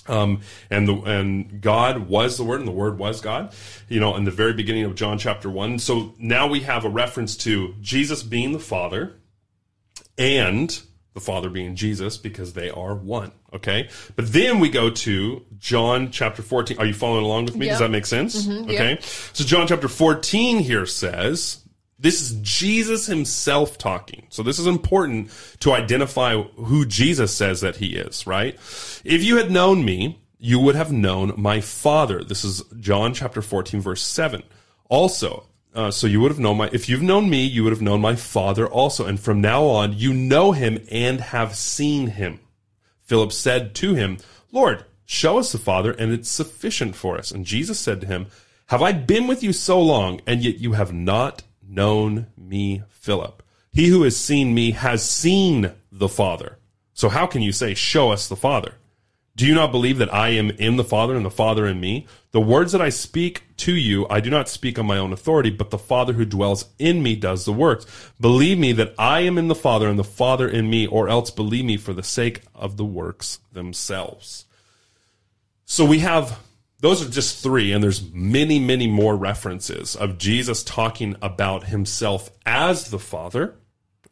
Um, 0.08 0.42
and 0.70 0.86
the 0.86 0.96
and 1.04 1.62
God 1.62 2.10
was 2.10 2.38
the 2.38 2.44
Word, 2.44 2.60
and 2.60 2.68
the 2.68 2.74
Word 2.74 2.98
was 2.98 3.22
God. 3.22 3.54
You 3.88 4.02
know, 4.02 4.18
in 4.18 4.26
the 4.26 4.32
very 4.32 4.54
beginning 4.54 4.84
of 4.84 4.96
John 4.96 5.18
chapter 5.18 5.50
one. 5.50 5.80
So 5.80 6.14
now 6.18 6.48
we 6.48 6.62
have 6.62 6.84
a 6.84 6.90
reference 6.90 7.38
to 7.38 7.74
Jesus 7.80 8.22
being 8.22 8.52
the 8.52 8.60
Father, 8.60 9.14
and 10.18 10.78
the 11.14 11.22
Father 11.22 11.50
being 11.50 11.76
Jesus, 11.76 12.18
because 12.18 12.54
they 12.54 12.70
are 12.70 12.96
one. 12.96 13.32
Okay, 13.54 13.90
but 14.16 14.32
then 14.32 14.60
we 14.60 14.70
go 14.70 14.90
to 14.90 15.46
John 15.60 16.12
chapter 16.12 16.42
fourteen. 16.42 16.80
Are 16.80 16.86
you 16.86 16.94
following 16.94 17.26
along 17.26 17.46
with 17.46 17.56
me? 17.56 17.68
Does 17.68 17.80
that 17.80 17.92
make 17.92 18.06
sense? 18.06 18.46
Mm-hmm, 18.46 18.70
okay, 18.70 18.98
so 19.02 19.44
John 19.44 19.68
chapter 19.68 19.88
fourteen 19.88 20.60
here 20.60 20.86
says. 20.86 21.60
This 22.00 22.22
is 22.22 22.38
Jesus 22.42 23.06
himself 23.06 23.78
talking. 23.78 24.26
So 24.28 24.44
this 24.44 24.60
is 24.60 24.68
important 24.68 25.30
to 25.60 25.72
identify 25.72 26.36
who 26.36 26.86
Jesus 26.86 27.34
says 27.34 27.62
that 27.62 27.78
he 27.78 27.96
is, 27.96 28.28
right? 28.28 28.56
If 29.06 29.24
you 29.24 29.38
had 29.38 29.52
known 29.52 29.86
me, 29.86 30.20
you 30.38 30.60
would 30.60 30.76
have 30.76 30.92
known 30.92 31.32
my 31.38 31.62
Father. 31.62 32.22
This 32.22 32.44
is 32.44 32.62
John 32.78 33.14
chapter 33.14 33.42
14, 33.42 33.80
verse 33.80 34.02
7. 34.02 34.44
Also, 34.90 35.48
uh, 35.74 35.92
so 35.92 36.08
you 36.08 36.22
would 36.22 36.32
have 36.32 36.40
known 36.40 36.58
my, 36.58 36.70
if 36.72 36.88
you've 36.88 37.02
known 37.02 37.30
me, 37.30 37.44
you 37.44 37.64
would 37.64 37.74
have 37.74 37.82
known 37.82 38.02
my 38.02 38.16
Father 38.16 38.68
also. 38.68 39.06
And 39.06 39.20
from 39.20 39.42
now 39.42 39.66
on, 39.66 39.94
you 39.98 40.14
know 40.14 40.52
him 40.52 40.86
and 40.92 41.20
have 41.20 41.56
seen 41.56 42.08
him. 42.08 42.40
Philip 43.02 43.32
said 43.32 43.76
to 43.76 43.96
him, 43.96 44.18
Lord, 44.52 44.86
show 45.06 45.40
us 45.40 45.52
the 45.52 45.58
Father, 45.58 45.92
and 45.92 46.12
it's 46.12 46.30
sufficient 46.30 46.96
for 46.96 47.18
us. 47.18 47.32
And 47.32 47.46
Jesus 47.46 47.80
said 47.80 48.02
to 48.02 48.08
him, 48.08 48.28
Have 48.68 48.82
I 48.82 48.92
been 48.92 49.28
with 49.28 49.44
you 49.44 49.52
so 49.52 49.82
long, 49.82 50.22
and 50.28 50.44
yet 50.44 50.58
you 50.58 50.74
have 50.74 50.94
not 50.94 51.44
known 51.68 52.28
me, 52.38 52.84
Philip? 52.90 53.42
He 53.72 53.88
who 53.88 54.04
has 54.04 54.16
seen 54.16 54.54
me 54.54 54.72
has 54.72 55.08
seen 55.08 55.72
the 55.92 56.08
Father. 56.08 56.60
So 56.94 57.10
how 57.10 57.26
can 57.26 57.42
you 57.42 57.52
say, 57.52 57.74
Show 57.74 58.12
us 58.12 58.28
the 58.28 58.36
Father? 58.36 58.76
Do 59.36 59.48
you 59.48 59.56
not 59.56 59.72
believe 59.72 59.98
that 59.98 60.14
I 60.14 60.30
am 60.30 60.52
in 60.52 60.76
the 60.76 60.84
Father 60.84 61.16
and 61.16 61.26
the 61.26 61.32
Father 61.32 61.66
in 61.66 61.80
me? 61.80 62.06
The 62.34 62.42
words 62.42 62.72
that 62.72 62.82
I 62.82 62.90
speak 62.90 63.44
to 63.58 63.76
you, 63.76 64.08
I 64.10 64.20
do 64.20 64.32
not 64.32 64.50
speak 64.50 64.80
on 64.80 64.88
my 64.88 64.98
own 64.98 65.14
authority, 65.14 65.52
but 65.52 65.70
the 65.70 65.78
Father 65.78 66.14
who 66.14 66.26
dwells 66.26 66.66
in 66.80 67.04
me 67.04 67.16
does 67.16 67.46
the 67.46 67.54
works. 67.54 67.86
Believe 68.20 68.58
me 68.58 68.72
that 68.74 68.96
I 68.98 69.20
am 69.20 69.38
in 69.38 69.50
the 69.50 69.56
Father 69.56 69.88
and 69.88 70.00
the 70.00 70.04
Father 70.04 70.50
in 70.50 70.68
me, 70.68 70.88
or 70.88 71.08
else 71.08 71.30
believe 71.30 71.64
me 71.64 71.78
for 71.78 71.94
the 71.94 72.02
sake 72.02 72.42
of 72.56 72.76
the 72.76 72.86
works 72.86 73.38
themselves. 73.52 74.46
So 75.66 75.86
we 75.86 76.00
have 76.00 76.40
those 76.80 77.06
are 77.06 77.10
just 77.10 77.42
three, 77.42 77.72
and 77.72 77.84
there's 77.84 78.12
many, 78.12 78.60
many 78.60 78.88
more 78.88 79.16
references 79.16 79.96
of 79.96 80.18
Jesus 80.18 80.64
talking 80.64 81.16
about 81.22 81.68
himself 81.68 82.32
as 82.48 82.90
the 82.90 83.00
Father, 83.00 83.56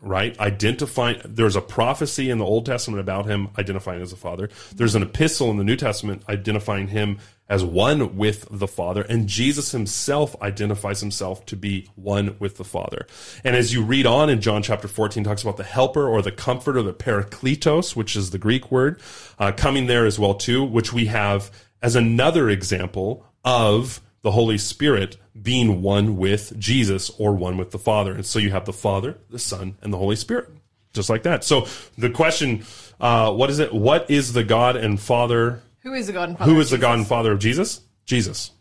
right? 0.02 0.38
Identifying, 0.40 1.22
there's 1.24 1.56
a 1.56 1.62
prophecy 1.62 2.30
in 2.30 2.40
the 2.40 2.46
Old 2.46 2.66
Testament 2.66 3.00
about 3.00 3.28
him 3.28 3.50
identifying 3.58 4.02
as 4.02 4.12
a 4.12 4.18
father. 4.18 4.50
There's 4.76 4.96
an 4.96 5.04
epistle 5.04 5.52
in 5.52 5.58
the 5.58 5.64
New 5.64 5.76
Testament 5.76 6.24
identifying 6.28 6.88
him 6.88 7.20
as 7.48 7.64
one 7.66 8.16
with 8.16 8.48
the 8.50 8.68
Father, 8.68 9.02
and 9.02 9.28
Jesus 9.28 9.74
himself 9.74 10.42
identifies 10.42 11.02
himself 11.02 11.46
to 11.48 11.58
be 11.58 11.90
one 11.96 12.38
with 12.40 12.56
the 12.56 12.64
Father. 12.64 13.06
And 13.44 13.58
as 13.58 13.74
you 13.74 13.84
read 13.84 14.06
on 14.06 14.30
in 14.30 14.40
John 14.40 14.64
chapter 14.64 14.88
14, 14.88 15.26
talks 15.26 15.42
about 15.42 15.58
the 15.58 15.66
helper 15.66 16.08
or 16.08 16.22
the 16.22 16.32
comforter, 16.32 16.82
the 16.82 16.94
parakletos, 16.94 17.94
which 17.94 18.16
is 18.16 18.32
the 18.32 18.38
Greek 18.38 18.72
word, 18.72 19.02
uh, 19.38 19.52
coming 19.52 19.88
there 19.88 20.06
as 20.06 20.18
well 20.18 20.34
too, 20.34 20.64
which 20.64 20.94
we 20.94 21.08
have 21.08 21.52
as 21.82 21.98
another 21.98 22.50
example 22.50 23.26
of 23.44 24.00
the 24.22 24.32
Holy 24.32 24.58
Spirit 24.58 25.18
being 25.42 25.82
one 25.82 26.18
with 26.18 26.58
Jesus 26.60 27.10
or 27.18 27.34
one 27.34 27.58
with 27.58 27.72
the 27.72 27.80
Father. 27.80 28.14
And 28.14 28.26
so 28.26 28.40
you 28.40 28.52
have 28.52 28.66
the 28.66 28.74
Father, 28.74 29.18
the 29.30 29.40
Son, 29.40 29.78
and 29.82 29.92
the 29.92 29.98
Holy 29.98 30.16
Spirit. 30.16 30.50
Just 30.94 31.10
like 31.10 31.24
that. 31.24 31.44
So 31.44 31.68
the 31.98 32.10
question, 32.10 32.66
uh, 33.00 33.34
what 33.34 33.50
is 33.50 33.60
it? 33.60 33.74
What 33.74 34.10
is 34.10 34.34
the 34.34 34.44
God 34.44 34.76
and 34.76 35.00
Father? 35.00 35.64
Who 35.80 35.94
is 35.94 36.08
the 36.08 36.14
God 36.14 36.30
and 36.30 36.38
Father? 36.38 36.52
Who 36.52 36.60
is 36.60 36.70
the 36.70 36.78
God 36.78 36.98
and 36.98 37.08
Father 37.08 37.32
of 37.32 37.40
Jesus? 37.40 37.82
Jesus. 38.06 38.52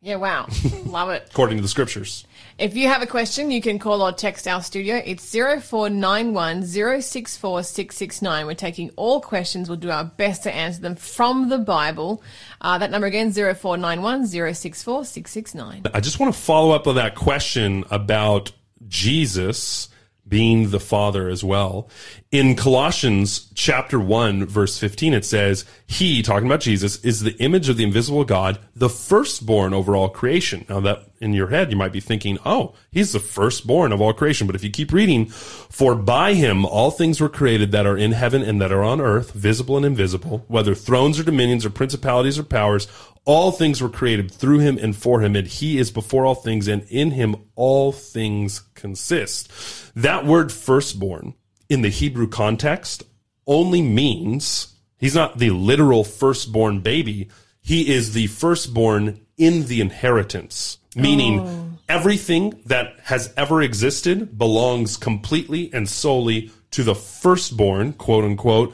Yeah, 0.00 0.16
wow. 0.16 0.46
Love 0.86 1.10
it. 1.10 1.28
according 1.30 1.58
to 1.58 1.62
the 1.62 1.68
scriptures. 1.68 2.24
If 2.58 2.74
you 2.74 2.88
have 2.88 3.02
a 3.02 3.06
question, 3.06 3.50
you 3.50 3.60
can 3.60 3.78
call 3.78 4.00
or 4.00 4.12
text 4.12 4.48
our 4.48 4.62
studio. 4.62 5.02
It's 5.04 5.30
0491 5.30 6.64
064 6.64 7.62
669. 7.62 8.46
We're 8.46 8.54
taking 8.54 8.90
all 8.96 9.20
questions. 9.20 9.68
We'll 9.68 9.76
do 9.76 9.90
our 9.90 10.04
best 10.04 10.44
to 10.44 10.54
answer 10.54 10.80
them 10.80 10.96
from 10.96 11.50
the 11.50 11.58
Bible. 11.58 12.22
Uh, 12.62 12.78
that 12.78 12.90
number 12.90 13.06
again, 13.06 13.30
0491 13.30 14.26
064 14.26 15.04
669. 15.04 15.82
I 15.92 16.00
just 16.00 16.18
want 16.18 16.34
to 16.34 16.40
follow 16.40 16.74
up 16.74 16.86
on 16.86 16.94
that 16.94 17.14
question 17.14 17.84
about 17.90 18.52
Jesus 18.88 19.90
being 20.28 20.70
the 20.70 20.80
Father 20.80 21.28
as 21.28 21.44
well. 21.44 21.88
In 22.32 22.56
Colossians 22.56 23.50
chapter 23.54 23.98
1 23.98 24.46
verse 24.46 24.78
15 24.78 25.14
it 25.14 25.24
says, 25.24 25.64
"He 25.86 26.22
talking 26.22 26.46
about 26.46 26.60
Jesus 26.60 26.96
is 27.04 27.20
the 27.20 27.36
image 27.38 27.68
of 27.68 27.76
the 27.76 27.84
invisible 27.84 28.24
God, 28.24 28.58
the 28.74 28.88
firstborn 28.88 29.72
over 29.72 29.94
all 29.94 30.08
creation." 30.08 30.64
Now 30.68 30.80
that 30.80 31.04
in 31.20 31.32
your 31.32 31.48
head 31.48 31.70
you 31.70 31.76
might 31.76 31.92
be 31.92 32.00
thinking, 32.00 32.38
"Oh, 32.44 32.74
he's 32.90 33.12
the 33.12 33.20
firstborn 33.20 33.92
of 33.92 34.00
all 34.00 34.12
creation." 34.12 34.46
But 34.46 34.56
if 34.56 34.64
you 34.64 34.70
keep 34.70 34.92
reading, 34.92 35.26
"For 35.26 35.94
by 35.94 36.34
him 36.34 36.64
all 36.64 36.90
things 36.90 37.20
were 37.20 37.28
created 37.28 37.72
that 37.72 37.86
are 37.86 37.96
in 37.96 38.12
heaven 38.12 38.42
and 38.42 38.60
that 38.60 38.72
are 38.72 38.82
on 38.82 39.00
earth, 39.00 39.32
visible 39.32 39.76
and 39.76 39.86
invisible, 39.86 40.44
whether 40.48 40.74
thrones 40.74 41.18
or 41.18 41.22
dominions 41.22 41.64
or 41.64 41.70
principalities 41.70 42.38
or 42.38 42.42
powers, 42.42 42.88
all 43.26 43.50
things 43.50 43.82
were 43.82 43.88
created 43.88 44.30
through 44.30 44.60
him 44.60 44.78
and 44.80 44.96
for 44.96 45.20
him, 45.20 45.36
and 45.36 45.46
he 45.46 45.78
is 45.78 45.90
before 45.90 46.24
all 46.24 46.36
things, 46.36 46.68
and 46.68 46.84
in 46.88 47.10
him 47.10 47.36
all 47.56 47.92
things 47.92 48.60
consist. 48.74 49.50
That 49.94 50.24
word 50.24 50.52
firstborn 50.52 51.34
in 51.68 51.82
the 51.82 51.88
Hebrew 51.90 52.28
context 52.28 53.02
only 53.46 53.82
means 53.82 54.74
he's 54.96 55.14
not 55.14 55.38
the 55.38 55.50
literal 55.50 56.04
firstborn 56.04 56.80
baby. 56.80 57.28
He 57.60 57.92
is 57.92 58.14
the 58.14 58.28
firstborn 58.28 59.20
in 59.36 59.66
the 59.66 59.80
inheritance, 59.80 60.78
meaning 60.94 61.40
oh. 61.40 61.70
everything 61.88 62.60
that 62.66 62.94
has 63.02 63.34
ever 63.36 63.60
existed 63.60 64.38
belongs 64.38 64.96
completely 64.96 65.68
and 65.74 65.88
solely 65.88 66.52
to 66.70 66.84
the 66.84 66.94
firstborn, 66.94 67.92
quote 67.92 68.24
unquote, 68.24 68.72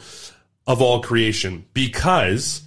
of 0.67 0.83
all 0.83 1.01
creation 1.01 1.65
because 1.73 2.63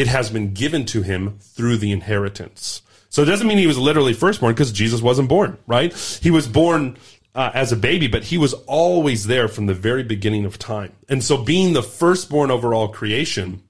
it 0.00 0.06
has 0.06 0.30
been 0.30 0.54
given 0.54 0.86
to 0.86 1.02
him 1.02 1.38
through 1.40 1.76
the 1.76 1.92
inheritance. 1.92 2.80
So 3.10 3.22
it 3.22 3.26
doesn't 3.26 3.46
mean 3.46 3.58
he 3.58 3.66
was 3.66 3.76
literally 3.76 4.14
firstborn 4.14 4.54
because 4.54 4.72
Jesus 4.72 5.02
wasn't 5.02 5.28
born, 5.28 5.58
right? 5.66 5.92
He 6.22 6.30
was 6.30 6.48
born 6.48 6.96
uh, 7.34 7.50
as 7.52 7.70
a 7.70 7.76
baby, 7.76 8.06
but 8.06 8.24
he 8.24 8.38
was 8.38 8.54
always 8.66 9.26
there 9.26 9.46
from 9.46 9.66
the 9.66 9.74
very 9.74 10.02
beginning 10.02 10.46
of 10.46 10.58
time. 10.58 10.92
And 11.08 11.22
so 11.22 11.36
being 11.42 11.74
the 11.74 11.82
firstborn 11.82 12.50
over 12.50 12.72
all 12.72 12.88
creation, 12.88 13.62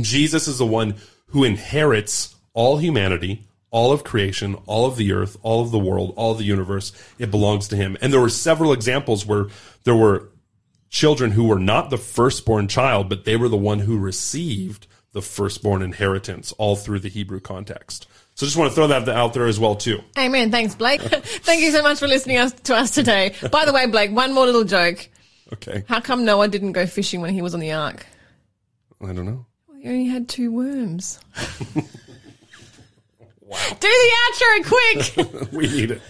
Jesus 0.00 0.46
is 0.46 0.58
the 0.58 0.66
one 0.66 0.94
who 1.28 1.42
inherits 1.42 2.36
all 2.52 2.76
humanity, 2.76 3.44
all 3.70 3.90
of 3.90 4.04
creation, 4.04 4.54
all 4.66 4.86
of 4.86 4.96
the 4.96 5.12
earth, 5.12 5.36
all 5.42 5.62
of 5.62 5.72
the 5.72 5.78
world, 5.78 6.14
all 6.14 6.30
of 6.30 6.38
the 6.38 6.44
universe. 6.44 6.92
It 7.18 7.32
belongs 7.32 7.66
to 7.68 7.76
him. 7.76 7.96
And 8.00 8.12
there 8.12 8.20
were 8.20 8.28
several 8.28 8.72
examples 8.72 9.26
where 9.26 9.46
there 9.82 9.96
were 9.96 10.28
children 10.88 11.32
who 11.32 11.44
were 11.44 11.58
not 11.58 11.90
the 11.90 11.98
firstborn 11.98 12.68
child, 12.68 13.08
but 13.08 13.24
they 13.24 13.36
were 13.36 13.48
the 13.48 13.56
one 13.56 13.80
who 13.80 13.98
received 13.98 14.86
the 15.14 15.22
firstborn 15.22 15.80
inheritance 15.80 16.52
all 16.58 16.76
through 16.76 16.98
the 16.98 17.08
Hebrew 17.08 17.40
context. 17.40 18.06
So 18.34 18.44
just 18.44 18.58
want 18.58 18.70
to 18.70 18.74
throw 18.74 18.88
that 18.88 19.08
out 19.08 19.32
there 19.32 19.46
as 19.46 19.60
well 19.60 19.76
too. 19.76 20.00
Amen. 20.18 20.50
Thanks, 20.50 20.74
Blake. 20.74 21.00
Thank 21.02 21.62
you 21.62 21.70
so 21.70 21.82
much 21.82 22.00
for 22.00 22.08
listening 22.08 22.36
us, 22.36 22.52
to 22.52 22.74
us 22.74 22.90
today. 22.90 23.34
By 23.50 23.64
the 23.64 23.72
way, 23.72 23.86
Blake, 23.86 24.10
one 24.10 24.34
more 24.34 24.44
little 24.44 24.64
joke. 24.64 25.08
Okay. 25.52 25.84
How 25.88 26.00
come 26.00 26.24
Noah 26.24 26.48
didn't 26.48 26.72
go 26.72 26.84
fishing 26.84 27.20
when 27.20 27.32
he 27.32 27.42
was 27.42 27.54
on 27.54 27.60
the 27.60 27.72
ark? 27.72 28.04
I 29.00 29.12
don't 29.12 29.24
know. 29.24 29.46
He 29.80 29.88
only 29.88 30.06
had 30.06 30.28
two 30.28 30.50
worms. 30.50 31.20
Do 33.50 33.54
the 33.80 34.12
outro 34.24 34.64
quick. 34.66 35.52
We 35.52 35.66
need 35.68 35.90
it. 35.92 36.00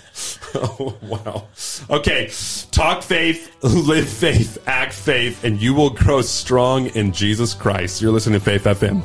Oh, 0.55 0.97
wow. 1.03 1.49
Okay. 1.91 2.30
Talk 2.70 3.03
faith, 3.03 3.51
live 3.62 4.09
faith, 4.09 4.62
act 4.66 4.93
faith, 4.93 5.45
and 5.45 5.61
you 5.61 5.74
will 5.74 5.91
grow 5.91 6.22
strong 6.22 6.87
in 6.89 7.12
Jesus 7.12 7.53
Christ. 7.55 8.01
You're 8.01 8.12
listening 8.12 8.39
to 8.39 8.45
Faith 8.45 8.64
FM. 8.64 9.03